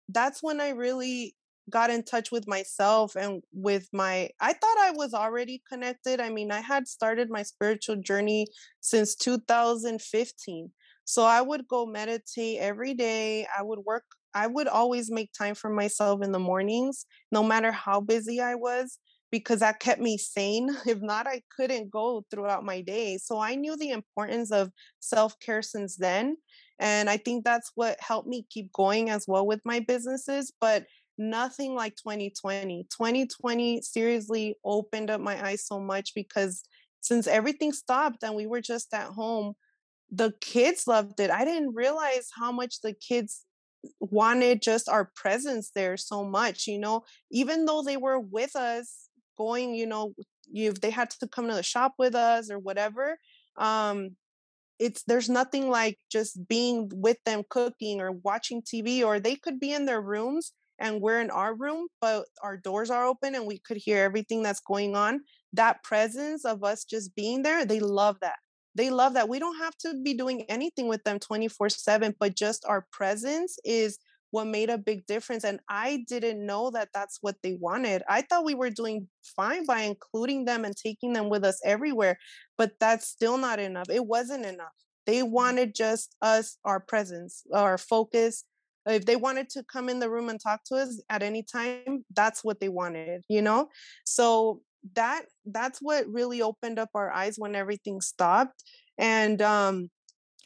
[0.09, 1.35] that's when I really
[1.69, 6.19] got in touch with myself and with my I thought I was already connected.
[6.19, 8.47] I mean, I had started my spiritual journey
[8.81, 10.71] since 2015.
[11.05, 13.47] So I would go meditate every day.
[13.57, 17.71] I would work I would always make time for myself in the mornings, no matter
[17.71, 18.99] how busy I was,
[19.31, 20.69] because that kept me sane.
[20.87, 23.17] If not, I couldn't go throughout my day.
[23.17, 26.37] So I knew the importance of self care since then.
[26.79, 30.53] And I think that's what helped me keep going as well with my businesses.
[30.59, 30.85] But
[31.17, 32.87] nothing like 2020.
[32.89, 36.63] 2020 seriously opened up my eyes so much because
[37.01, 39.53] since everything stopped and we were just at home,
[40.11, 41.29] the kids loved it.
[41.29, 43.45] I didn't realize how much the kids
[43.99, 49.09] wanted just our presence there so much, you know, even though they were with us
[49.37, 50.13] going, you know,
[50.51, 53.17] if they had to come to the shop with us or whatever,
[53.57, 54.15] um,
[54.79, 59.59] it's there's nothing like just being with them cooking or watching TV or they could
[59.59, 63.45] be in their rooms and we're in our room but our doors are open and
[63.45, 65.21] we could hear everything that's going on.
[65.53, 68.37] That presence of us just being there they love that.
[68.75, 69.27] They love that.
[69.27, 73.57] We don't have to be doing anything with them 24 7 but just our presence
[73.65, 73.97] is
[74.31, 78.03] what made a big difference and i didn't know that that's what they wanted.
[78.07, 82.17] I thought we were doing fine by including them and taking them with us everywhere
[82.57, 83.89] but that's still not enough.
[83.89, 84.73] It wasn't enough.
[85.05, 85.31] They mm.
[85.31, 88.43] wanted just us our presence our focus.
[88.85, 92.05] If they wanted to come in the room and talk to us at any time
[92.15, 93.69] that's what they wanted you know?
[94.05, 94.61] So
[94.95, 98.63] that that's what really opened up our eyes when everything stopped
[98.97, 99.89] and um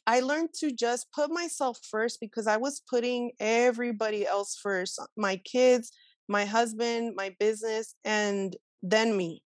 [0.06, 5.38] I learned to just put myself first because I was putting everybody else first my
[5.38, 5.92] kids,
[6.28, 9.42] my husband, my business, and then me.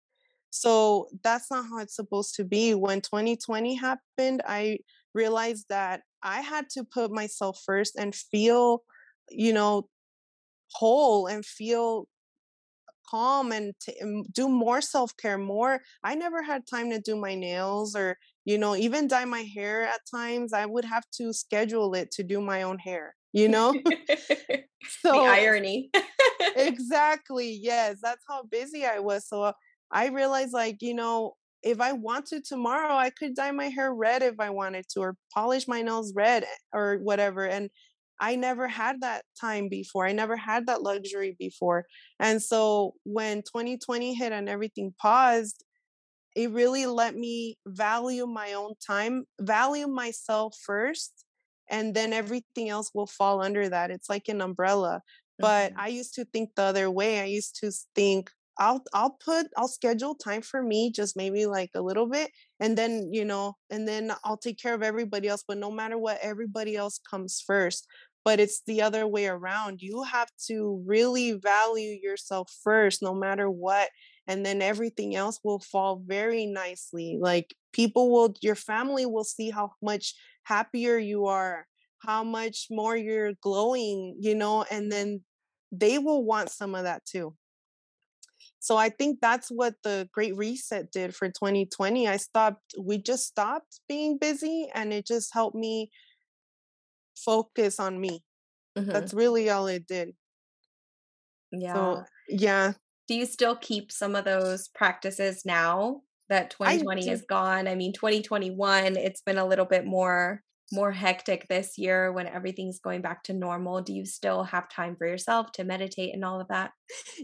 [0.50, 2.74] So that's not how it's supposed to be.
[2.74, 4.78] When 2020 happened, I
[5.14, 8.82] realized that I had to put myself first and feel,
[9.30, 9.88] you know,
[10.72, 12.08] whole and feel
[13.08, 17.34] calm and, t- and do more self-care more i never had time to do my
[17.34, 18.16] nails or
[18.46, 22.22] you know even dye my hair at times i would have to schedule it to
[22.22, 23.74] do my own hair you know
[25.00, 25.90] so the irony
[26.56, 29.52] exactly yes that's how busy i was so
[29.92, 33.92] i realized like you know if i want to tomorrow i could dye my hair
[33.92, 37.68] red if i wanted to or polish my nails red or whatever and
[38.18, 40.06] I never had that time before.
[40.06, 41.84] I never had that luxury before.
[42.18, 45.62] And so when 2020 hit and everything paused,
[46.36, 51.24] it really let me value my own time, value myself first,
[51.68, 53.90] and then everything else will fall under that.
[53.90, 55.02] It's like an umbrella.
[55.38, 55.80] But mm-hmm.
[55.80, 57.20] I used to think the other way.
[57.20, 61.70] I used to think I'll I'll put I'll schedule time for me just maybe like
[61.74, 65.44] a little bit and then you know and then I'll take care of everybody else
[65.46, 67.86] but no matter what everybody else comes first
[68.26, 69.80] but it's the other way around.
[69.80, 73.88] You have to really value yourself first, no matter what.
[74.26, 77.16] And then everything else will fall very nicely.
[77.20, 81.66] Like people will, your family will see how much happier you are,
[81.98, 85.22] how much more you're glowing, you know, and then
[85.72, 87.34] they will want some of that too.
[88.58, 92.08] So I think that's what the Great Reset did for 2020.
[92.08, 95.90] I stopped, we just stopped being busy and it just helped me
[97.16, 98.24] focus on me.
[98.76, 98.90] Mm-hmm.
[98.90, 100.14] That's really all it did.
[101.52, 101.74] Yeah.
[101.74, 102.72] So, yeah.
[103.08, 107.68] Do you still keep some of those practices now that 2020 is gone?
[107.68, 110.42] I mean, 2021, it's been a little bit more
[110.72, 113.80] more hectic this year when everything's going back to normal.
[113.80, 116.72] Do you still have time for yourself to meditate and all of that?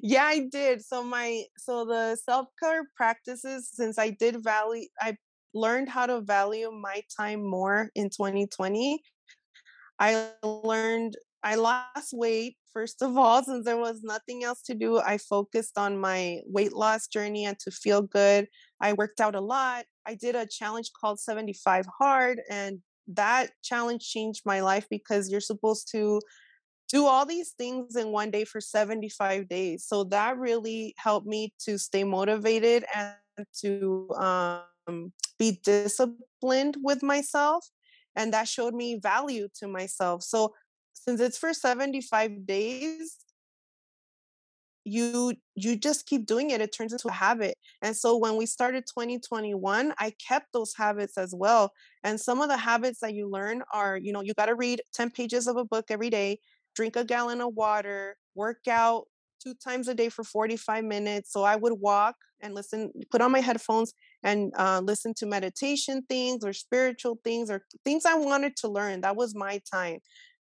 [0.01, 0.85] Yeah i did.
[0.85, 5.16] So my so the self-care practices since i did value i
[5.55, 9.03] learned how to value my time more in 2020
[9.99, 14.99] I learned I lost weight first of all since there was nothing else to do.
[14.99, 18.49] I focused on my weight loss journey and to feel good.
[18.81, 19.85] I worked out a lot.
[20.07, 25.41] I did a challenge called 75 hard and that challenge changed my life because you're
[25.41, 26.21] supposed to
[26.89, 29.85] do all these things in one day for 75 days.
[29.87, 33.14] So that really helped me to stay motivated and
[33.61, 37.66] to um, be disciplined with myself
[38.16, 40.53] and that showed me value to myself so
[41.05, 43.16] since it's for 75 days
[44.84, 47.57] you you just keep doing it it turns into a habit.
[47.82, 51.72] And so when we started 2021 i kept those habits as well.
[52.03, 54.82] And some of the habits that you learn are you know you got to read
[54.94, 56.38] 10 pages of a book every day
[56.74, 59.05] drink a gallon of water work out
[59.42, 61.32] two times a day for 45 minutes.
[61.32, 63.92] So i would walk and listen put on my headphones
[64.24, 69.03] and uh, listen to meditation things or spiritual things or things i wanted to learn.
[69.03, 69.98] That was my time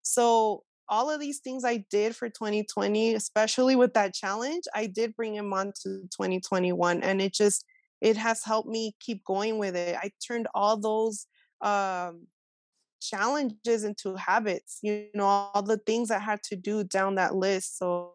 [0.07, 5.15] so all of these things I did for 2020, especially with that challenge, I did
[5.15, 7.03] bring him on to 2021.
[7.03, 7.65] And it just,
[7.99, 9.97] it has helped me keep going with it.
[10.01, 11.27] I turned all those
[11.61, 12.27] um,
[13.01, 17.77] challenges into habits, you know, all the things I had to do down that list.
[17.77, 18.13] So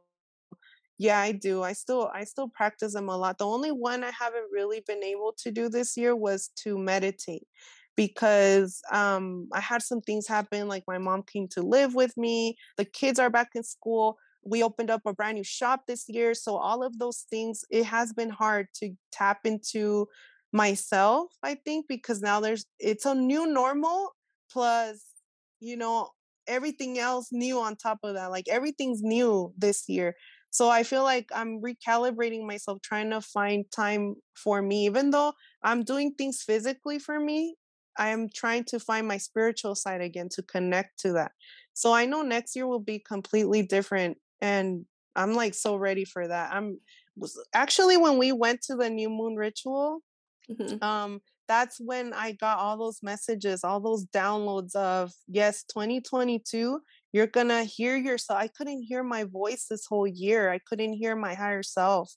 [0.98, 1.62] yeah, I do.
[1.62, 3.36] I still I still practice them a lot.
[3.36, 7.46] The only one I haven't really been able to do this year was to meditate
[7.96, 10.68] because um, I had some things happen.
[10.68, 12.56] Like my mom came to live with me.
[12.76, 14.16] The kids are back in school.
[14.44, 16.34] We opened up a brand new shop this year.
[16.34, 20.06] So all of those things, it has been hard to tap into
[20.52, 24.10] myself, I think, because now there's it's a new normal
[24.50, 25.04] plus,
[25.60, 26.10] you know,
[26.46, 28.30] everything else new on top of that.
[28.30, 30.14] Like everything's new this year.
[30.50, 35.32] So I feel like I'm recalibrating myself, trying to find time for me, even though
[35.62, 37.54] I'm doing things physically for me.
[37.98, 41.32] I am trying to find my spiritual side again to connect to that.
[41.74, 44.84] So I know next year will be completely different and
[45.14, 46.52] I'm like so ready for that.
[46.52, 46.78] I'm
[47.54, 50.00] actually when we went to the new moon ritual,
[50.50, 50.82] mm-hmm.
[50.82, 56.80] um that's when I got all those messages, all those downloads of yes, 2022,
[57.12, 58.40] you're going to hear yourself.
[58.40, 60.50] I couldn't hear my voice this whole year.
[60.50, 62.10] I couldn't hear my higher self.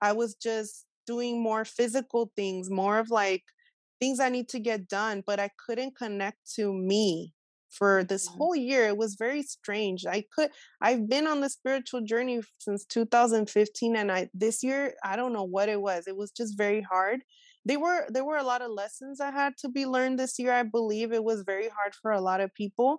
[0.00, 3.44] I was just doing more physical things, more of like
[4.02, 7.32] things I need to get done, but I couldn't connect to me
[7.70, 8.38] for this mm-hmm.
[8.38, 8.88] whole year.
[8.88, 10.04] It was very strange.
[10.06, 10.50] I could
[10.80, 15.44] I've been on the spiritual journey since 2015 and I this year I don't know
[15.44, 16.08] what it was.
[16.08, 17.20] It was just very hard.
[17.64, 20.52] There were there were a lot of lessons that had to be learned this year.
[20.52, 22.98] I believe it was very hard for a lot of people.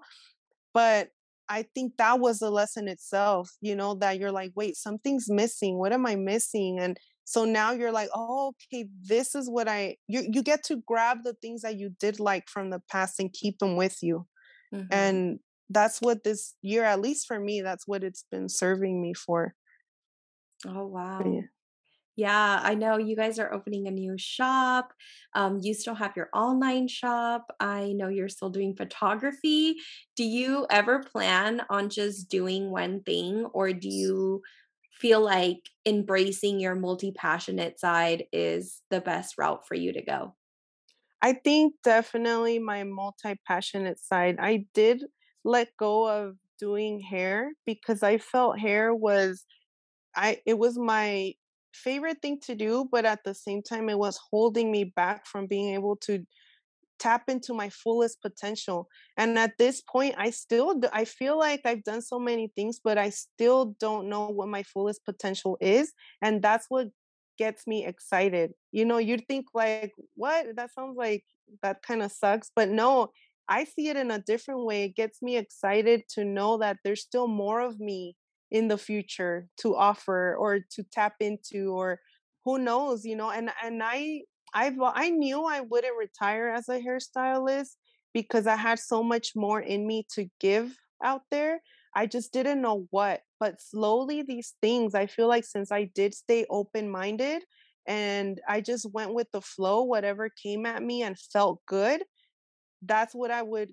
[0.73, 1.09] But
[1.49, 5.77] I think that was the lesson itself, you know, that you're like, wait, something's missing.
[5.77, 6.79] What am I missing?
[6.79, 10.81] And so now you're like oh okay this is what i you you get to
[10.85, 14.25] grab the things that you did like from the past and keep them with you
[14.73, 14.85] mm-hmm.
[14.91, 19.13] and that's what this year at least for me that's what it's been serving me
[19.13, 19.55] for
[20.67, 21.41] oh wow yeah.
[22.15, 24.93] yeah i know you guys are opening a new shop
[25.35, 29.75] um, you still have your online shop i know you're still doing photography
[30.15, 34.41] do you ever plan on just doing one thing or do you
[34.93, 40.35] feel like embracing your multi passionate side is the best route for you to go?
[41.21, 44.37] I think definitely my multi passionate side.
[44.39, 45.05] I did
[45.43, 49.45] let go of doing hair because I felt hair was
[50.15, 51.33] I it was my
[51.73, 55.47] favorite thing to do but at the same time it was holding me back from
[55.47, 56.25] being able to
[57.03, 58.87] tap into my fullest potential
[59.17, 62.97] and at this point i still i feel like i've done so many things but
[62.97, 65.91] i still don't know what my fullest potential is
[66.21, 66.87] and that's what
[67.37, 68.51] gets me excited.
[68.71, 70.55] You know you'd think like what?
[70.55, 71.23] That sounds like
[71.61, 73.09] that kind of sucks but no
[73.49, 77.01] i see it in a different way it gets me excited to know that there's
[77.01, 78.15] still more of me
[78.51, 81.99] in the future to offer or to tap into or
[82.45, 84.21] who knows you know and and i
[84.53, 87.75] I've I knew I wouldn't retire as a hairstylist
[88.13, 91.61] because I had so much more in me to give out there.
[91.95, 93.21] I just didn't know what.
[93.39, 97.43] But slowly these things, I feel like since I did stay open-minded
[97.87, 102.03] and I just went with the flow, whatever came at me and felt good,
[102.81, 103.71] that's what I would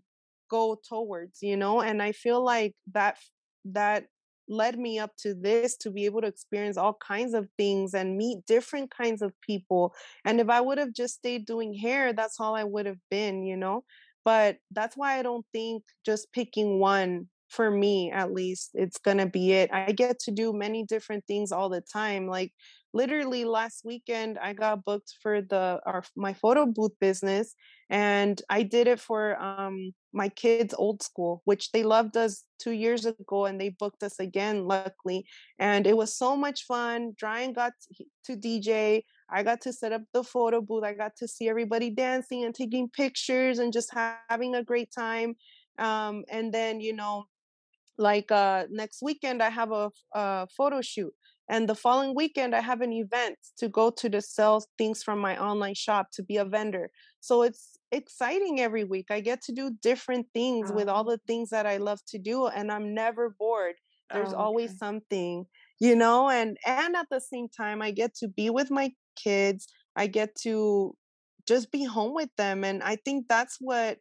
[0.51, 1.81] go towards, you know?
[1.81, 3.19] And I feel like that
[3.67, 4.07] that
[4.51, 8.17] led me up to this to be able to experience all kinds of things and
[8.17, 9.95] meet different kinds of people.
[10.25, 13.45] And if I would have just stayed doing hair, that's all I would have been,
[13.45, 13.85] you know?
[14.25, 19.27] But that's why I don't think just picking one for me at least it's gonna
[19.27, 22.53] be it i get to do many different things all the time like
[22.93, 27.57] literally last weekend i got booked for the our my photo booth business
[27.91, 32.73] and i did it for um my kids old school which they loved us two
[32.73, 35.25] years ago and they booked us again luckily
[35.59, 37.73] and it was so much fun Brian got
[38.25, 41.91] to dj i got to set up the photo booth i got to see everybody
[41.91, 43.93] dancing and taking pictures and just
[44.29, 45.35] having a great time
[45.79, 47.25] um and then you know
[47.99, 51.13] like uh next weekend i have a, a photo shoot
[51.51, 55.19] and the following weekend, I have an event to go to to sell things from
[55.19, 56.91] my online shop to be a vendor.
[57.19, 59.07] So it's exciting every week.
[59.11, 61.13] I get to do different things with all oh.
[61.13, 63.75] the things that I love to do, and I'm never bored.
[64.13, 64.43] There's oh, okay.
[64.43, 65.47] always something.
[65.81, 69.67] you know and and at the same time i get to be with my kids
[69.97, 70.95] i get to
[71.49, 73.99] just be home with them and i think that's what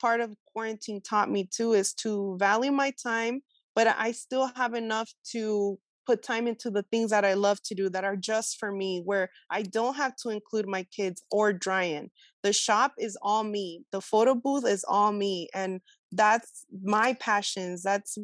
[0.00, 3.40] part of quarantine taught me too is to value my time
[3.74, 7.74] but i still have enough to put time into the things that I love to
[7.74, 11.52] do that are just for me, where I don't have to include my kids or
[11.84, 12.10] Brian.
[12.42, 13.84] The shop is all me.
[13.90, 15.48] The photo booth is all me.
[15.54, 15.80] And
[16.12, 17.82] that's my passions.
[17.82, 18.16] That's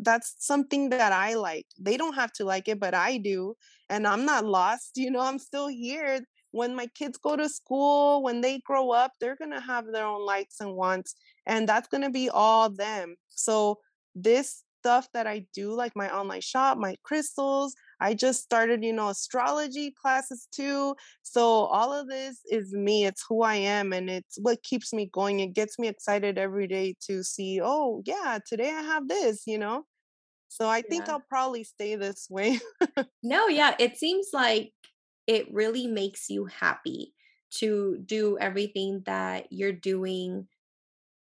[0.00, 1.66] that's something that I like.
[1.78, 3.56] They don't have to like it, but I do.
[3.88, 4.92] And I'm not lost.
[4.96, 6.20] You know, I'm still here.
[6.50, 10.24] When my kids go to school, when they grow up, they're to have their own
[10.24, 11.14] likes and wants.
[11.44, 13.16] And that's to be all them.
[13.28, 13.78] So
[14.14, 17.74] this stuff that I do, like my online shop, my crystals.
[18.00, 20.94] I just started, you know, astrology classes too.
[21.22, 23.04] So all of this is me.
[23.04, 25.40] It's who I am and it's what keeps me going.
[25.40, 29.58] It gets me excited every day to see, oh, yeah, today I have this, you
[29.58, 29.86] know?
[30.46, 31.14] So I think yeah.
[31.14, 32.60] I'll probably stay this way.
[33.24, 34.72] no, yeah, it seems like
[35.26, 37.12] it really makes you happy
[37.58, 40.46] to do everything that you're doing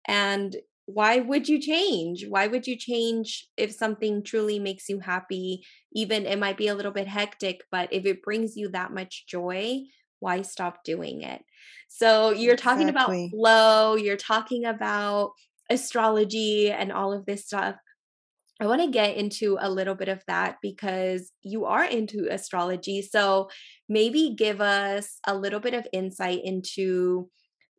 [0.06, 0.54] and
[0.86, 2.24] why would you change?
[2.28, 5.64] Why would you change if something truly makes you happy?
[5.92, 9.26] Even it might be a little bit hectic, but if it brings you that much
[9.26, 9.80] joy,
[10.20, 11.42] why stop doing it?
[11.88, 13.24] So you're talking exactly.
[13.24, 15.32] about flow, you're talking about
[15.68, 17.74] astrology and all of this stuff.
[18.60, 23.02] I want to get into a little bit of that because you are into astrology.
[23.02, 23.50] So
[23.88, 27.28] maybe give us a little bit of insight into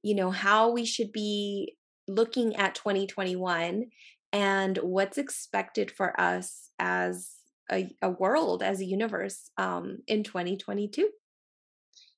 [0.03, 1.76] you know how we should be
[2.07, 3.87] looking at 2021
[4.33, 7.31] and what's expected for us as
[7.71, 11.09] a, a world, as a universe um, in 2022.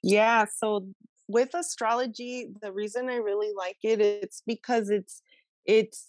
[0.03, 0.45] Yeah.
[0.57, 0.87] So
[1.27, 5.21] with astrology, the reason I really like it, it's because it's,
[5.65, 6.07] it's,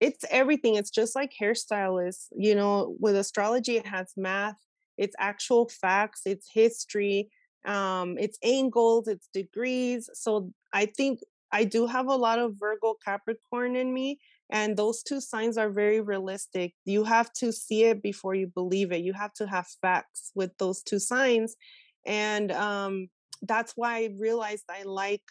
[0.00, 0.74] it's everything.
[0.74, 4.56] It's just like hairstylists, you know, with astrology, it has math,
[4.98, 7.30] it's actual facts, it's history,
[7.64, 10.10] um, it's angles, it's degrees.
[10.14, 11.20] So I think
[11.52, 14.18] I do have a lot of Virgo Capricorn in me,
[14.50, 16.74] and those two signs are very realistic.
[16.84, 19.02] You have to see it before you believe it.
[19.02, 21.56] You have to have facts with those two signs.
[22.06, 23.08] And um,
[23.42, 25.22] that's why I realized I like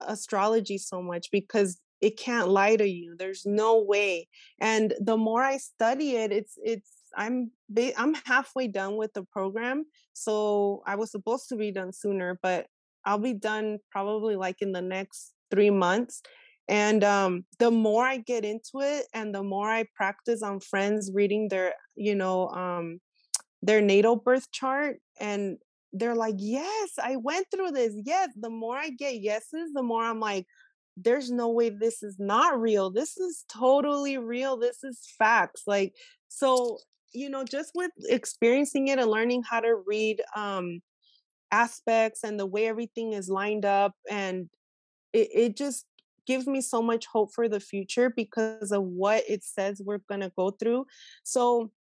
[0.00, 3.14] astrology so much because it can't lie to you.
[3.18, 4.28] There's no way.
[4.60, 7.50] And the more I study it, it's it's I'm
[7.96, 9.84] I'm halfway done with the program.
[10.12, 12.66] So I was supposed to be done sooner, but
[13.04, 16.22] I'll be done probably like in the next three months.
[16.68, 21.10] And um, the more I get into it and the more I practice on friends
[21.12, 23.00] reading their, you know, um,
[23.62, 25.58] their natal birth chart and
[25.92, 27.94] they're like, yes, I went through this.
[28.04, 28.30] Yes.
[28.40, 30.46] The more I get yeses, the more I'm like,
[30.96, 32.90] there's no way this is not real.
[32.90, 34.56] This is totally real.
[34.56, 35.62] This is facts.
[35.66, 35.94] Like,
[36.28, 36.78] so,
[37.12, 40.80] you know, just with experiencing it and learning how to read um
[41.52, 44.48] aspects and the way everything is lined up and
[45.12, 45.86] it, it just
[46.26, 50.20] gives me so much hope for the future because of what it says we're going
[50.20, 50.86] to go through.
[51.24, 51.72] So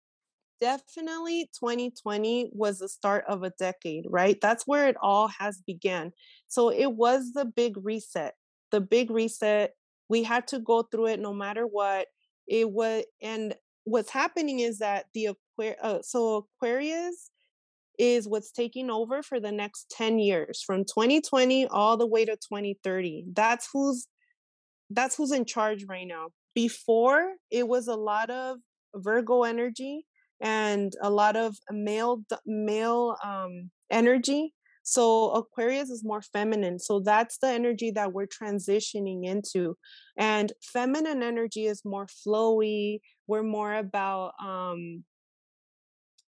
[0.60, 4.40] definitely 2020 was the start of a decade right?
[4.40, 6.12] That's where it all has began.
[6.46, 8.34] So it was the big reset
[8.70, 9.74] the big reset.
[10.08, 12.06] We had to go through it no matter what.
[12.46, 13.54] It was and
[13.84, 17.30] what's happening is that the Aquarius, uh, so aquarius
[17.98, 22.36] is what's taking over for the next 10 years from 2020 all the way to
[22.36, 24.08] 2030 that's who's
[24.90, 26.28] that's who's in charge right now.
[26.54, 28.58] Before it was a lot of
[28.94, 30.06] virgo energy
[30.40, 34.54] and a lot of male male um energy.
[34.82, 36.78] So aquarius is more feminine.
[36.78, 39.76] So that's the energy that we're transitioning into.
[40.16, 43.00] And feminine energy is more flowy.
[43.26, 45.04] We're more about um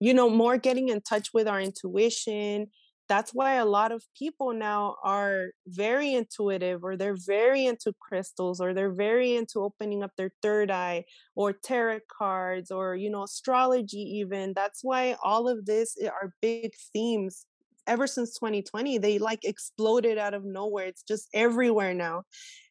[0.01, 2.69] you know, more getting in touch with our intuition.
[3.09, 8.61] That's why a lot of people now are very intuitive or they're very into crystals
[8.61, 13.23] or they're very into opening up their third eye or tarot cards or, you know,
[13.23, 14.53] astrology, even.
[14.55, 17.47] That's why all of this eh, are big themes
[17.87, 22.23] ever since 2020 they like exploded out of nowhere it's just everywhere now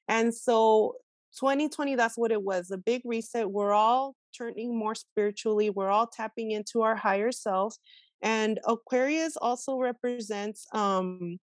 [0.08, 0.94] and so
[1.40, 6.08] 2020 that's what it was a big reset we're all turning more spiritually we're all
[6.08, 7.80] tapping into our higher selves
[8.22, 11.38] and aquarius also represents um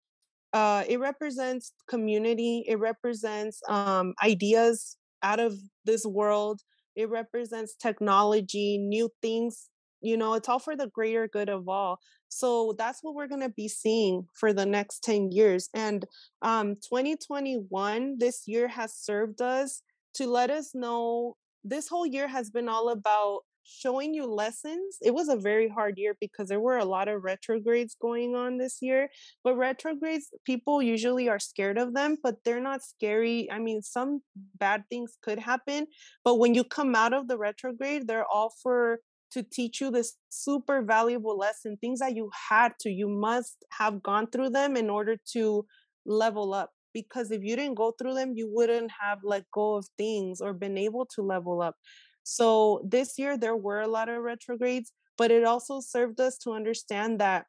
[0.53, 5.55] uh it represents community it represents um ideas out of
[5.85, 6.61] this world
[6.95, 9.69] it represents technology new things
[10.03, 11.99] you know it's all for the greater good of all.
[12.27, 16.05] So that's what we're going to be seeing for the next 10 years and
[16.41, 19.81] um 2021 this year has served us
[20.15, 24.97] to let us know this whole year has been all about showing you lessons.
[25.01, 28.57] It was a very hard year because there were a lot of retrogrades going on
[28.57, 29.09] this year.
[29.43, 33.49] But retrogrades, people usually are scared of them, but they're not scary.
[33.51, 34.21] I mean, some
[34.59, 35.87] bad things could happen,
[36.23, 38.99] but when you come out of the retrograde, they're all for
[39.31, 44.03] to teach you this super valuable lesson, things that you had to, you must have
[44.03, 45.65] gone through them in order to
[46.05, 46.71] level up.
[46.93, 50.53] Because if you didn't go through them, you wouldn't have let go of things or
[50.53, 51.75] been able to level up.
[52.23, 56.51] So this year there were a lot of retrogrades, but it also served us to
[56.51, 57.45] understand that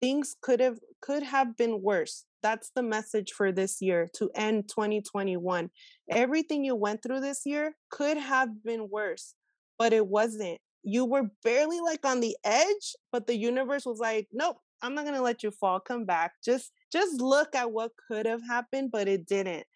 [0.00, 2.24] things could have could have been worse.
[2.42, 5.70] That's the message for this year to end 2021.
[6.10, 9.34] Everything you went through this year could have been worse,
[9.78, 10.58] but it wasn't.
[10.82, 15.04] You were barely like on the edge, but the universe was like, "Nope, I'm not
[15.06, 15.80] to let you fall.
[15.80, 16.32] Come back.
[16.44, 19.66] Just just look at what could have happened, but it didn't."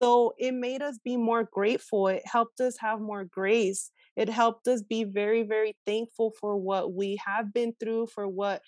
[0.00, 2.08] So it made us be more grateful.
[2.08, 3.90] It helped us have more grace.
[4.16, 8.62] It helped us be very, very thankful for what we have been through, for what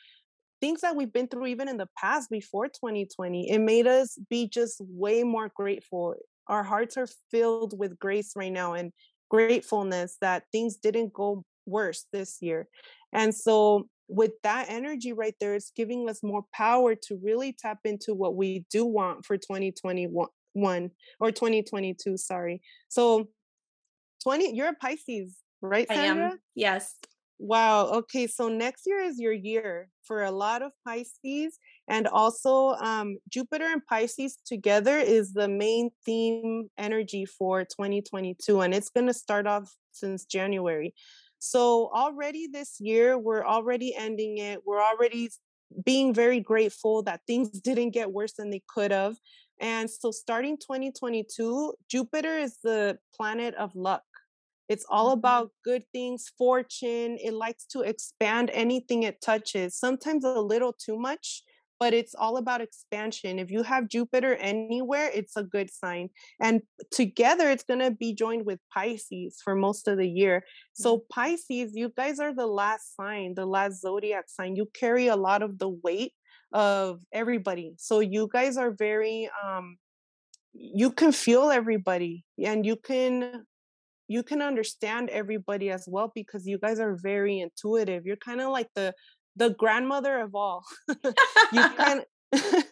[0.61, 3.51] things that we've been through even in the past before 2020.
[3.51, 6.14] It made us be just way more grateful.
[6.49, 8.93] Our hearts are filled with grace right now and
[9.31, 12.68] gratefulness that things didn't go worse this year.
[13.12, 17.79] And so with that energy right there, it's giving us more power to really tap
[17.85, 20.91] into what we do want for 2021
[21.21, 22.63] or 2022 sorry.
[22.89, 23.29] So
[24.27, 26.27] 20 you're a pisces right Sandra?
[26.27, 26.95] i am yes.
[27.39, 32.71] Wow okay so next year is your year for a lot of pisces and also
[32.77, 39.07] um jupiter and pisces together is the main theme energy for 2022 and it's going
[39.07, 40.95] to start off since january
[41.51, 45.31] so already this year we're already ending it we're already
[45.85, 49.17] being very grateful that things didn't get worse than they could have
[49.61, 54.03] and so starting 2022, Jupiter is the planet of luck.
[54.69, 55.19] It's all mm-hmm.
[55.19, 57.19] about good things, fortune.
[57.23, 61.43] It likes to expand anything it touches, sometimes a little too much,
[61.79, 63.39] but it's all about expansion.
[63.39, 66.09] If you have Jupiter anywhere, it's a good sign.
[66.41, 70.45] And together, it's going to be joined with Pisces for most of the year.
[70.74, 71.07] So, mm-hmm.
[71.12, 74.57] Pisces, you guys are the last sign, the last zodiac sign.
[74.57, 76.12] You carry a lot of the weight
[76.53, 77.74] of everybody.
[77.77, 79.77] So you guys are very um
[80.53, 83.45] you can feel everybody and you can
[84.09, 88.07] you can understand everybody as well because you guys are very intuitive.
[88.07, 88.95] You're kind of like the
[89.37, 90.64] the grandmother of all.
[90.89, 92.05] you kind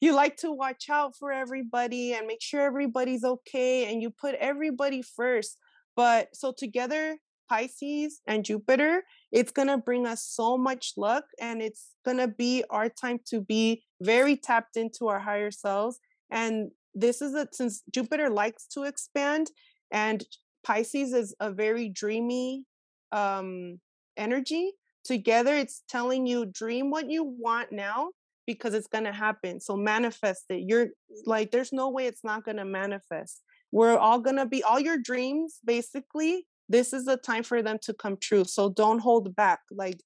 [0.00, 4.34] you like to watch out for everybody and make sure everybody's okay and you put
[4.36, 5.58] everybody first.
[5.94, 7.18] But so together
[7.48, 12.28] Pisces and Jupiter, it's going to bring us so much luck and it's going to
[12.28, 15.98] be our time to be very tapped into our higher selves.
[16.30, 19.50] And this is a, since Jupiter likes to expand
[19.90, 20.24] and
[20.64, 22.64] Pisces is a very dreamy
[23.10, 23.80] um,
[24.16, 24.72] energy.
[25.04, 28.10] Together, it's telling you dream what you want now
[28.46, 29.60] because it's going to happen.
[29.60, 30.64] So manifest it.
[30.66, 30.88] You're
[31.26, 33.42] like, there's no way it's not going to manifest.
[33.70, 37.78] We're all going to be, all your dreams basically this is the time for them
[37.82, 38.44] to come true.
[38.44, 39.60] So don't hold back.
[39.70, 40.00] Like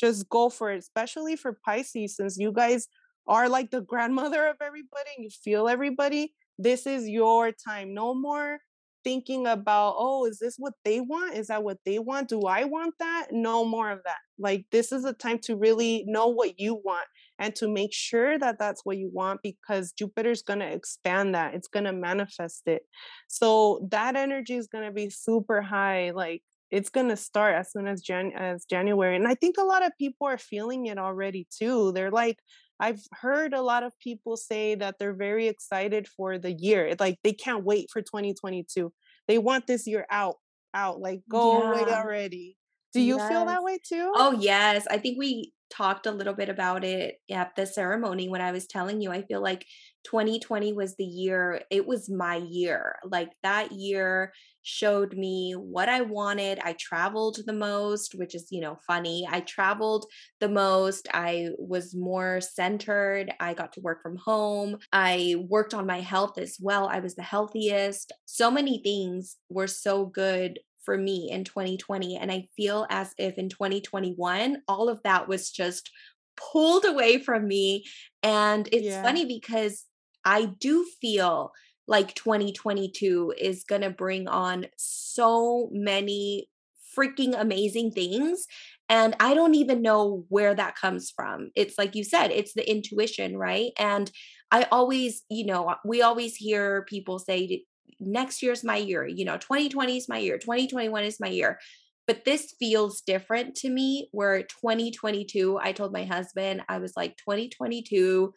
[0.00, 2.88] just go for it, especially for Pisces, since you guys
[3.26, 6.34] are like the grandmother of everybody and you feel everybody.
[6.58, 7.92] This is your time.
[7.92, 8.58] No more
[9.06, 11.36] thinking about, oh, is this what they want?
[11.36, 12.28] Is that what they want?
[12.28, 13.28] Do I want that?
[13.30, 14.18] No more of that.
[14.36, 17.06] Like, this is a time to really know what you want
[17.38, 21.54] and to make sure that that's what you want because Jupiter's going to expand that.
[21.54, 22.82] It's going to manifest it.
[23.28, 26.10] So that energy is going to be super high.
[26.10, 26.42] Like
[26.72, 29.14] it's going to start as soon as Jan as January.
[29.14, 31.92] And I think a lot of people are feeling it already too.
[31.92, 32.38] They're like
[32.78, 36.94] I've heard a lot of people say that they're very excited for the year.
[36.98, 38.92] Like they can't wait for 2022.
[39.28, 40.36] They want this year out,
[40.74, 41.70] out, like go yeah.
[41.70, 42.56] away already.
[42.96, 43.28] Do you yes.
[43.28, 44.10] feel that way too?
[44.16, 44.86] Oh, yes.
[44.90, 48.66] I think we talked a little bit about it at the ceremony when I was
[48.66, 49.10] telling you.
[49.10, 49.66] I feel like
[50.04, 52.96] 2020 was the year, it was my year.
[53.04, 54.32] Like that year
[54.62, 56.58] showed me what I wanted.
[56.60, 59.28] I traveled the most, which is, you know, funny.
[59.30, 60.06] I traveled
[60.40, 61.06] the most.
[61.12, 63.30] I was more centered.
[63.38, 64.78] I got to work from home.
[64.90, 66.88] I worked on my health as well.
[66.88, 68.12] I was the healthiest.
[68.24, 72.16] So many things were so good for me in 2020.
[72.16, 75.90] And I feel as if in 2021, all of that was just
[76.36, 77.84] pulled away from me.
[78.22, 79.02] And it's yeah.
[79.02, 79.84] funny because
[80.24, 81.52] I do feel
[81.86, 86.48] like 2022 is going to bring on so many
[86.96, 88.46] freaking amazing things.
[88.88, 91.50] And I don't even know where that comes from.
[91.54, 93.72] It's like you said, it's the intuition, right?
[93.78, 94.10] And
[94.50, 97.64] I always, you know, we always hear people say
[98.00, 99.06] next year's my year.
[99.06, 101.58] You know, 2020 is my year, 2021 is my year.
[102.06, 107.16] but this feels different to me where 2022 i told my husband i was like
[107.16, 108.32] 2022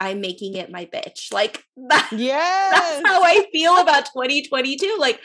[0.00, 2.72] i'm making it my bitch like that, yes.
[2.72, 5.20] that's how i feel about 2022 like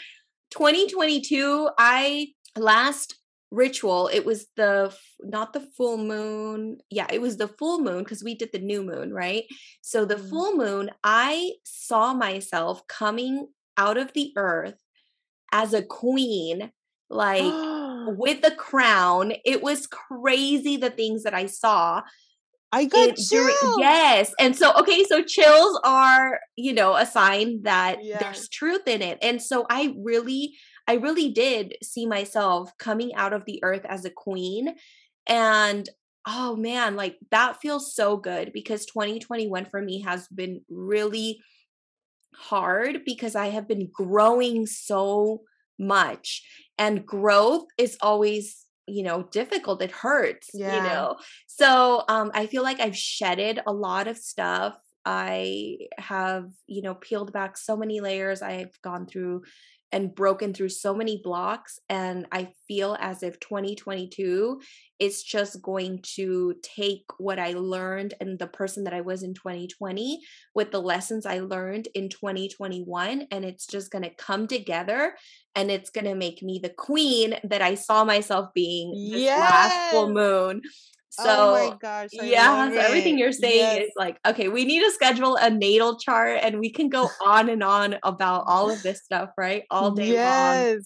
[0.51, 3.15] 2022 i last
[3.51, 8.23] ritual it was the not the full moon yeah it was the full moon because
[8.23, 9.43] we did the new moon right
[9.81, 10.29] so the mm.
[10.29, 13.47] full moon i saw myself coming
[13.81, 14.79] out of the earth
[15.51, 16.71] as a queen
[17.09, 17.41] like
[18.17, 22.01] with a crown it was crazy the things that i saw
[22.73, 23.75] I got it, chills.
[23.79, 24.33] yes.
[24.39, 28.21] And so, okay, so chills are, you know, a sign that yes.
[28.21, 29.17] there's truth in it.
[29.21, 30.55] And so I really
[30.87, 34.75] I really did see myself coming out of the earth as a queen.
[35.27, 35.89] And
[36.27, 41.41] oh man, like that feels so good because 2021 for me has been really
[42.35, 45.41] hard because I have been growing so
[45.77, 46.43] much.
[46.77, 50.75] And growth is always you know difficult it hurts yeah.
[50.75, 51.15] you know
[51.45, 54.73] so um i feel like i've shedded a lot of stuff
[55.05, 59.41] i have you know peeled back so many layers i've gone through
[59.93, 64.61] and broken through so many blocks and i feel as if 2022
[64.99, 69.33] is just going to take what i learned and the person that i was in
[69.33, 70.21] 2020
[70.55, 75.13] with the lessons i learned in 2021 and it's just going to come together
[75.55, 79.39] and it's going to make me the queen that i saw myself being this yes.
[79.39, 80.61] last full moon
[81.11, 83.87] so oh my gosh, I yeah, so everything you're saying yes.
[83.87, 87.49] is like, okay, we need to schedule a natal chart and we can go on
[87.49, 89.63] and on about all of this stuff, right?
[89.69, 90.73] All day yes.
[90.73, 90.81] long.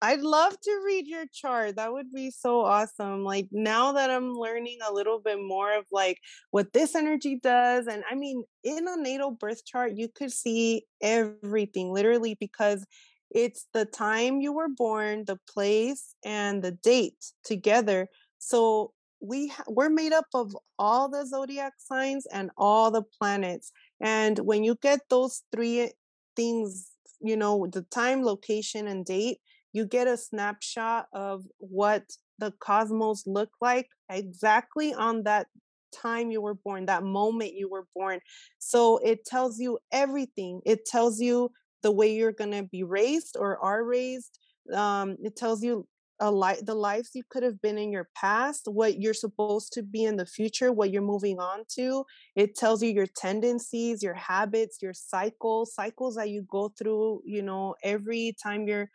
[0.00, 1.76] I'd love to read your chart.
[1.76, 3.24] That would be so awesome.
[3.24, 6.18] Like now that I'm learning a little bit more of like
[6.50, 7.86] what this energy does.
[7.86, 12.84] And I mean, in a natal birth chart, you could see everything literally because
[13.30, 18.08] it's the time you were born, the place, and the date together.
[18.38, 23.72] So we ha- we're made up of all the zodiac signs and all the planets
[24.00, 25.90] and when you get those three
[26.36, 26.90] things
[27.20, 29.38] you know the time location and date
[29.72, 32.04] you get a snapshot of what
[32.38, 35.46] the cosmos look like exactly on that
[35.92, 38.20] time you were born that moment you were born.
[38.58, 40.60] So it tells you everything.
[40.64, 41.50] It tells you
[41.82, 44.38] the way you're going to be raised or are raised.
[44.72, 45.86] Um, it tells you
[46.20, 49.82] a life the lives you could have been in your past what you're supposed to
[49.82, 52.04] be in the future what you're moving on to
[52.36, 57.42] it tells you your tendencies your habits your cycles cycles that you go through you
[57.42, 58.90] know every time you're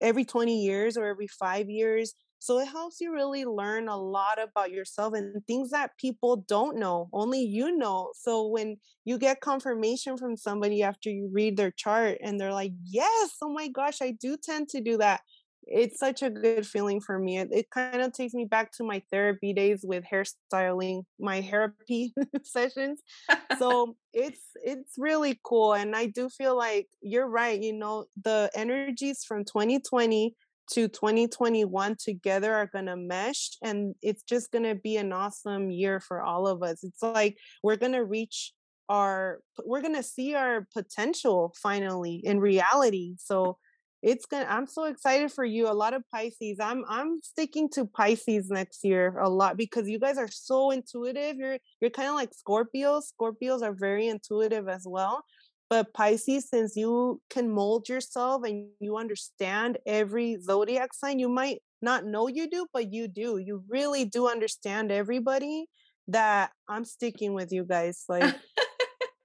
[0.00, 2.14] every 20 years or every 5 years.
[2.40, 6.76] So it helps you really learn a lot about yourself and things that people don't
[6.78, 8.12] know only you know.
[8.14, 12.72] So when you get confirmation from somebody after you read their chart and they're like
[12.84, 13.36] yes!
[13.42, 15.22] Oh my gosh i do tend to do that
[15.66, 17.38] it's such a good feeling for me.
[17.38, 22.14] It, it kind of takes me back to my therapy days with hairstyling, my therapy
[22.44, 23.00] sessions.
[23.58, 27.60] So it's it's really cool, and I do feel like you're right.
[27.60, 30.34] You know, the energies from 2020
[30.72, 35.70] to 2021 together are going to mesh and it's just going to be an awesome
[35.70, 36.82] year for all of us.
[36.82, 38.52] It's like we're going to reach
[38.88, 43.16] our we're going to see our potential finally in reality.
[43.18, 43.58] So
[44.04, 47.86] it's gonna i'm so excited for you a lot of pisces i'm i'm sticking to
[47.86, 52.14] pisces next year a lot because you guys are so intuitive you're you're kind of
[52.14, 55.24] like scorpios scorpios are very intuitive as well
[55.70, 61.60] but pisces since you can mold yourself and you understand every zodiac sign you might
[61.80, 65.64] not know you do but you do you really do understand everybody
[66.08, 68.34] that i'm sticking with you guys like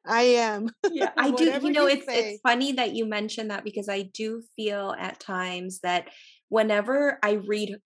[0.05, 0.69] I am.
[0.89, 1.45] Yeah, I do.
[1.45, 2.33] You know, you it's say.
[2.33, 6.09] it's funny that you mentioned that because I do feel at times that
[6.49, 7.77] whenever I read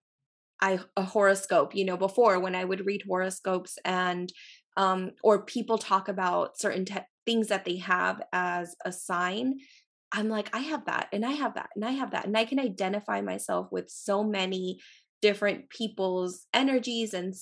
[0.60, 4.32] I a horoscope, you know, before when I would read horoscopes and
[4.76, 9.58] um or people talk about certain te- things that they have as a sign,
[10.12, 12.44] I'm like I have that and I have that and I have that and I
[12.44, 14.78] can identify myself with so many
[15.22, 17.34] different people's energies and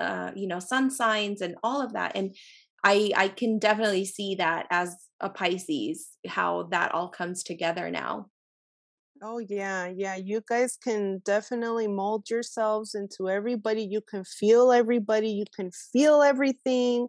[0.00, 2.34] uh, you know sun signs and all of that and
[2.84, 8.30] I I can definitely see that as a Pisces how that all comes together now.
[9.22, 10.14] Oh yeah, yeah.
[10.14, 13.82] You guys can definitely mold yourselves into everybody.
[13.82, 15.28] You can feel everybody.
[15.28, 17.08] You can feel everything.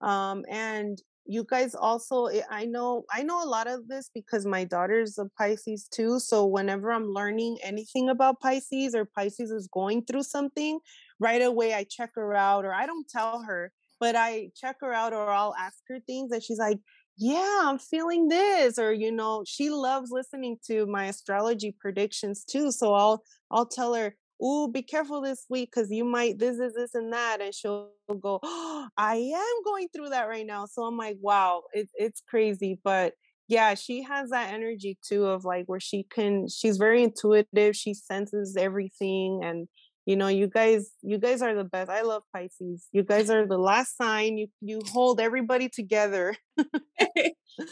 [0.00, 4.46] Um, and you guys also eh, I know I know a lot of this because
[4.46, 6.18] my daughter's a Pisces too.
[6.18, 10.80] So whenever I'm learning anything about Pisces or Pisces is going through something,
[11.18, 13.70] right away I check her out or I don't tell her
[14.00, 16.78] but I check her out or I'll ask her things and she's like,
[17.18, 18.78] yeah, I'm feeling this.
[18.78, 22.72] Or, you know, she loves listening to my astrology predictions too.
[22.72, 26.74] So I'll I'll tell her, oh, be careful this week because you might this, is
[26.74, 27.42] this, and that.
[27.42, 30.64] And she'll go, oh, I am going through that right now.
[30.64, 32.80] So I'm like, wow, it, it's crazy.
[32.82, 33.12] But
[33.48, 37.76] yeah, she has that energy too of like where she can, she's very intuitive.
[37.76, 39.40] She senses everything.
[39.44, 39.68] And,
[40.06, 41.90] you know, you guys, you guys are the best.
[41.90, 42.88] I love Pisces.
[42.92, 44.38] You guys are the last sign.
[44.38, 46.34] You, you hold everybody together.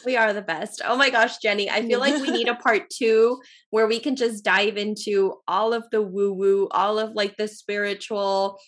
[0.04, 0.82] we are the best.
[0.84, 4.16] Oh my gosh, Jenny, I feel like we need a part two where we can
[4.16, 8.58] just dive into all of the woo woo, all of like the spiritual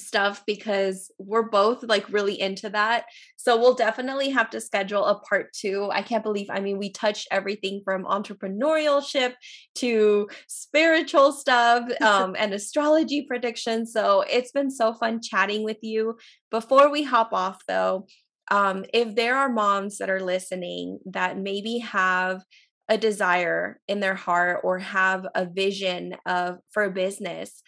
[0.00, 3.04] stuff because we're both like really into that.
[3.36, 5.88] So we'll definitely have to schedule a part two.
[5.92, 9.34] I can't believe, I mean, we touched everything from entrepreneurship
[9.76, 13.92] to spiritual stuff um, and astrology predictions.
[13.92, 16.16] So it's been so fun chatting with you.
[16.50, 18.06] Before we hop off, though,
[18.50, 22.42] um, if there are moms that are listening that maybe have
[22.88, 27.62] a desire in their heart or have a vision of for a business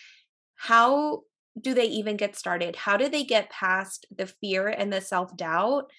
[0.62, 1.22] how
[1.61, 5.90] do they even get started how do they get past the fear and the self-doubt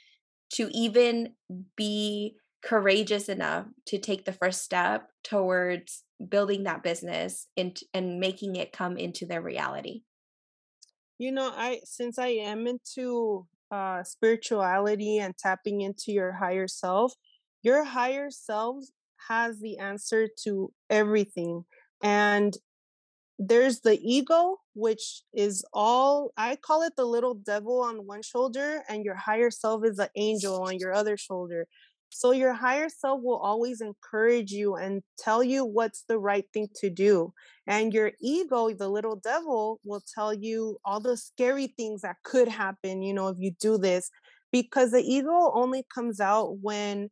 [0.52, 1.34] to even
[1.76, 8.56] be courageous enough to take the first step towards building that business and and making
[8.56, 10.02] it come into their reality
[11.18, 17.14] you know i since i am into uh, spirituality and tapping into your higher self,
[17.64, 18.86] your higher self
[19.30, 21.66] has the answer to everything.
[22.04, 22.56] And
[23.48, 28.84] there's the ego, which is all I call it the little devil on one shoulder,
[28.90, 31.68] and your higher self is the angel on your other shoulder.
[32.10, 36.68] So your higher self will always encourage you and tell you what's the right thing
[36.76, 37.34] to do.
[37.66, 42.48] And your ego, the little devil, will tell you all the scary things that could
[42.48, 44.12] happen, you know, if you do this.
[44.52, 47.10] Because the ego only comes out when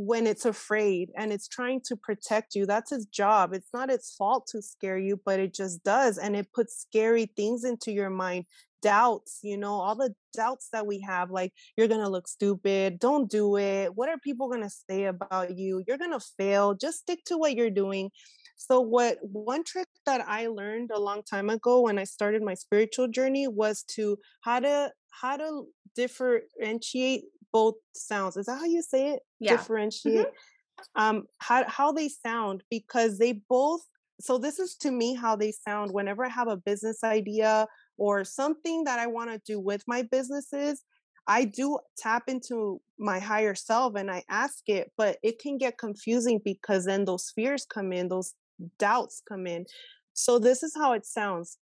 [0.00, 2.64] when it's afraid and it's trying to protect you.
[2.64, 3.52] That's its job.
[3.52, 6.16] It's not its fault to scare you, but it just does.
[6.16, 8.46] And it puts scary things into your mind
[8.82, 12.98] doubts, you know, all the doubts that we have, like you're going to look stupid,
[12.98, 13.94] don't do it.
[13.94, 15.84] What are people going to say about you?
[15.86, 16.72] You're going to fail.
[16.72, 18.10] Just stick to what you're doing.
[18.56, 22.54] So what one trick that I learned a long time ago when I started my
[22.54, 28.36] spiritual journey was to how to how to differentiate both sounds.
[28.36, 29.20] Is that how you say it?
[29.38, 29.56] Yeah.
[29.56, 30.26] Differentiate.
[30.26, 31.02] Mm-hmm.
[31.02, 33.82] Um how how they sound because they both
[34.20, 38.24] so this is to me how they sound whenever I have a business idea or
[38.24, 40.82] something that I want to do with my businesses,
[41.26, 45.78] I do tap into my higher self and I ask it, but it can get
[45.78, 48.34] confusing because then those fears come in, those
[48.78, 49.66] doubts come in.
[50.12, 51.58] So this is how it sounds.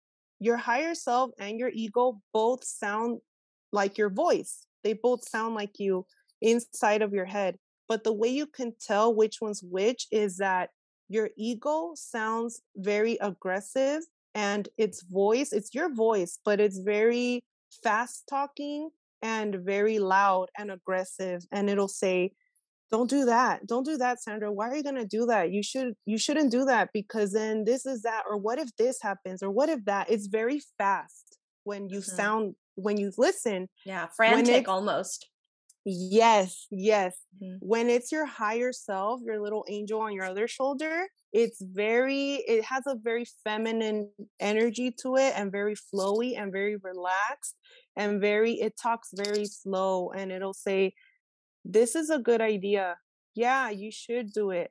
[0.40, 3.20] Your higher self and your ego both sound
[3.72, 4.66] like your voice.
[4.82, 6.06] They both sound like you
[6.40, 7.56] inside of your head.
[7.88, 10.70] But the way you can tell which one's which is that
[11.08, 14.02] your ego sounds very aggressive
[14.34, 17.42] and its voice it's your voice but it's very
[17.82, 18.88] fast talking
[19.20, 22.32] and very loud and aggressive and it'll say
[22.90, 25.62] don't do that don't do that sandra why are you going to do that you
[25.62, 29.42] should you shouldn't do that because then this is that or what if this happens
[29.42, 32.16] or what if that it's very fast when you mm-hmm.
[32.16, 35.28] sound when you listen yeah frantic almost.
[35.84, 37.16] Yes yes.
[37.42, 37.56] Mm-hmm.
[37.60, 42.62] when it's your higher self your little angel on your other shoulder it's very it
[42.64, 47.56] has a very feminine energy to it and very flowy and very relaxed
[47.96, 50.92] and very it talks very slow and it'll say
[51.64, 52.96] this is a good idea.
[53.34, 54.70] Yeah you should do it.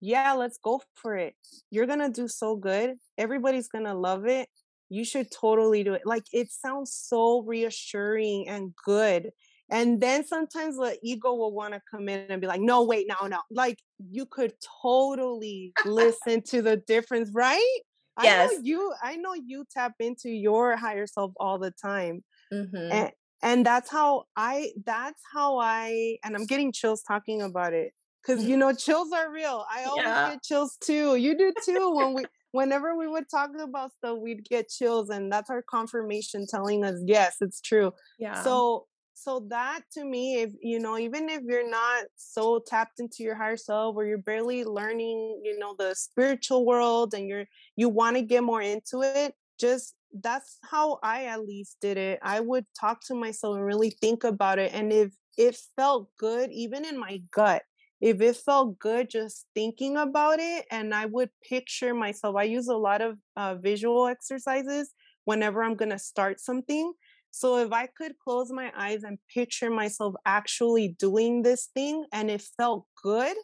[0.00, 1.34] Yeah let's go for it.
[1.70, 2.94] You're gonna do so good.
[3.18, 4.48] Everybody's gonna love it
[4.90, 9.30] you should totally do it like it sounds so reassuring and good
[9.70, 13.06] and then sometimes the ego will want to come in and be like, no, wait,
[13.08, 13.38] no, no.
[13.50, 17.78] Like you could totally listen to the difference, right?
[18.20, 18.50] Yes.
[18.50, 22.24] I know you I know you tap into your higher self all the time.
[22.52, 22.92] Mm-hmm.
[22.92, 23.10] And
[23.42, 27.92] and that's how I that's how I and I'm getting chills talking about it.
[28.26, 29.64] Cause you know, chills are real.
[29.72, 30.30] I always yeah.
[30.30, 31.14] get chills too.
[31.14, 35.32] You do too when we whenever we would talk about stuff, we'd get chills, and
[35.32, 37.92] that's our confirmation telling us, yes, it's true.
[38.18, 38.42] Yeah.
[38.42, 38.86] So
[39.20, 43.34] so that to me if you know even if you're not so tapped into your
[43.34, 47.44] higher self or you're barely learning you know the spiritual world and you're
[47.76, 52.18] you want to get more into it just that's how i at least did it
[52.22, 56.50] i would talk to myself and really think about it and if it felt good
[56.50, 57.62] even in my gut
[58.00, 62.68] if it felt good just thinking about it and i would picture myself i use
[62.68, 64.92] a lot of uh, visual exercises
[65.24, 66.92] whenever i'm going to start something
[67.30, 72.30] So if I could close my eyes and picture myself actually doing this thing and
[72.30, 73.36] it felt good,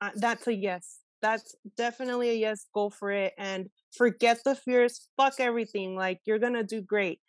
[0.00, 0.98] uh, that's a yes.
[1.20, 2.66] That's definitely a yes.
[2.74, 5.08] Go for it and forget the fears.
[5.16, 5.96] Fuck everything.
[5.96, 7.20] Like you're going to do great.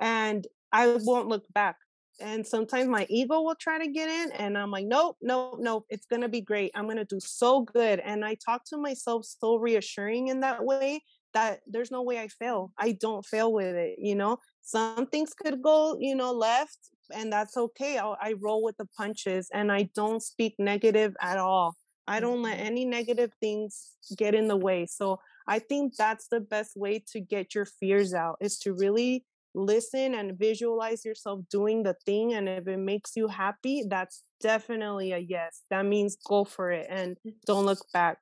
[0.00, 1.76] And I won't look back.
[2.20, 5.86] And sometimes my ego will try to get in, and I'm like, nope, nope, nope,
[5.88, 6.72] it's gonna be great.
[6.74, 8.00] I'm gonna do so good.
[8.00, 11.00] And I talk to myself so reassuring in that way
[11.34, 12.72] that there's no way I fail.
[12.76, 14.38] I don't fail with it, you know.
[14.62, 16.78] Some things could go, you know, left,
[17.14, 17.98] and that's okay.
[17.98, 21.76] I'll, I roll with the punches, and I don't speak negative at all.
[22.08, 22.66] I don't let mm-hmm.
[22.66, 24.86] any negative things get in the way.
[24.86, 29.24] So I think that's the best way to get your fears out is to really
[29.58, 35.12] listen and visualize yourself doing the thing and if it makes you happy that's definitely
[35.12, 35.62] a yes.
[35.70, 38.18] That means go for it and don't look back.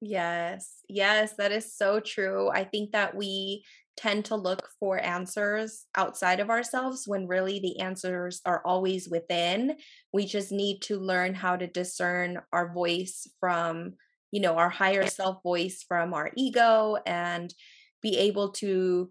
[0.00, 0.80] Yes.
[0.88, 2.50] Yes that is so true.
[2.50, 3.64] I think that we
[3.96, 9.76] tend to look for answers outside of ourselves when really the answers are always within.
[10.12, 13.94] We just need to learn how to discern our voice from
[14.32, 17.52] you know our higher self voice from our ego and
[18.02, 19.08] be able to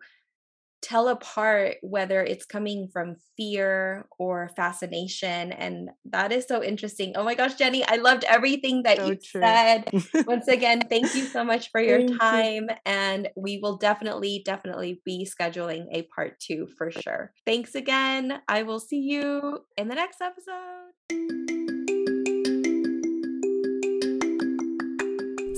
[0.85, 5.51] tell apart whether it's coming from fear or fascination.
[5.51, 7.13] And that is so interesting.
[7.15, 9.41] Oh my gosh, Jenny, I loved everything that so you true.
[9.41, 9.89] said.
[10.27, 12.63] Once again, thank you so much for your thank time.
[12.69, 12.75] You.
[12.85, 17.33] And we will definitely, definitely be scheduling a part two for sure.
[17.45, 18.41] Thanks again.
[18.47, 20.91] I will see you in the next episode.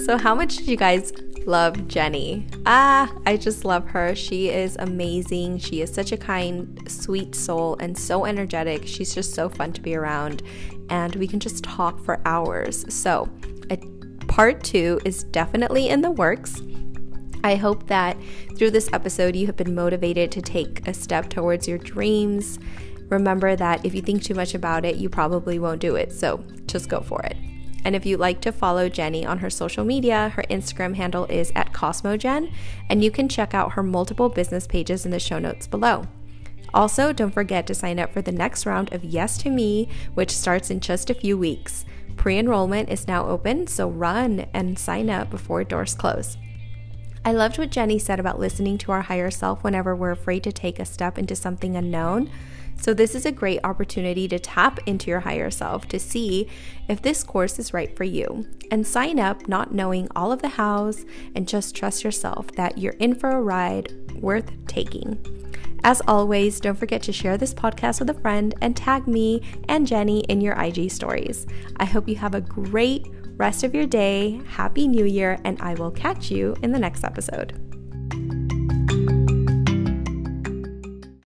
[0.05, 1.11] So, how much did you guys
[1.48, 2.45] love Jenny.
[2.66, 4.14] Ah, I just love her.
[4.16, 5.60] She is amazing.
[5.60, 8.86] She is such a kind, sweet soul and so energetic.
[8.86, 10.43] She's just so fun to be around,
[10.89, 12.86] and we can just talk for hours.
[12.93, 13.30] So,
[13.72, 13.78] a
[14.28, 16.62] part two is definitely in the works.
[17.43, 18.18] I hope that
[18.58, 22.60] through this episode, you have been motivated to take a step towards your dreams.
[23.10, 26.12] Remember that if you think too much about it, you probably won't do it.
[26.12, 27.38] So just go for it.
[27.88, 31.53] And if you'd like to follow Jenny on her social media, her Instagram handle is
[31.55, 32.51] at CosmoJen,
[32.89, 36.05] and you can check out her multiple business pages in the show notes below.
[36.73, 40.35] Also, don't forget to sign up for the next round of Yes to Me, which
[40.35, 41.85] starts in just a few weeks.
[42.17, 46.35] Pre enrollment is now open, so run and sign up before doors close.
[47.23, 50.51] I loved what Jenny said about listening to our higher self whenever we're afraid to
[50.51, 52.29] take a step into something unknown.
[52.80, 56.47] So, this is a great opportunity to tap into your higher self to see
[56.88, 60.47] if this course is right for you and sign up not knowing all of the
[60.47, 61.05] hows
[61.36, 65.17] and just trust yourself that you're in for a ride worth taking.
[65.84, 69.88] As always, don't forget to share this podcast with a friend and tag me and
[69.88, 71.45] Jenny in your IG stories.
[71.78, 73.07] I hope you have a great
[73.38, 74.41] rest of your day.
[74.47, 77.53] Happy New Year, and I will catch you in the next episode.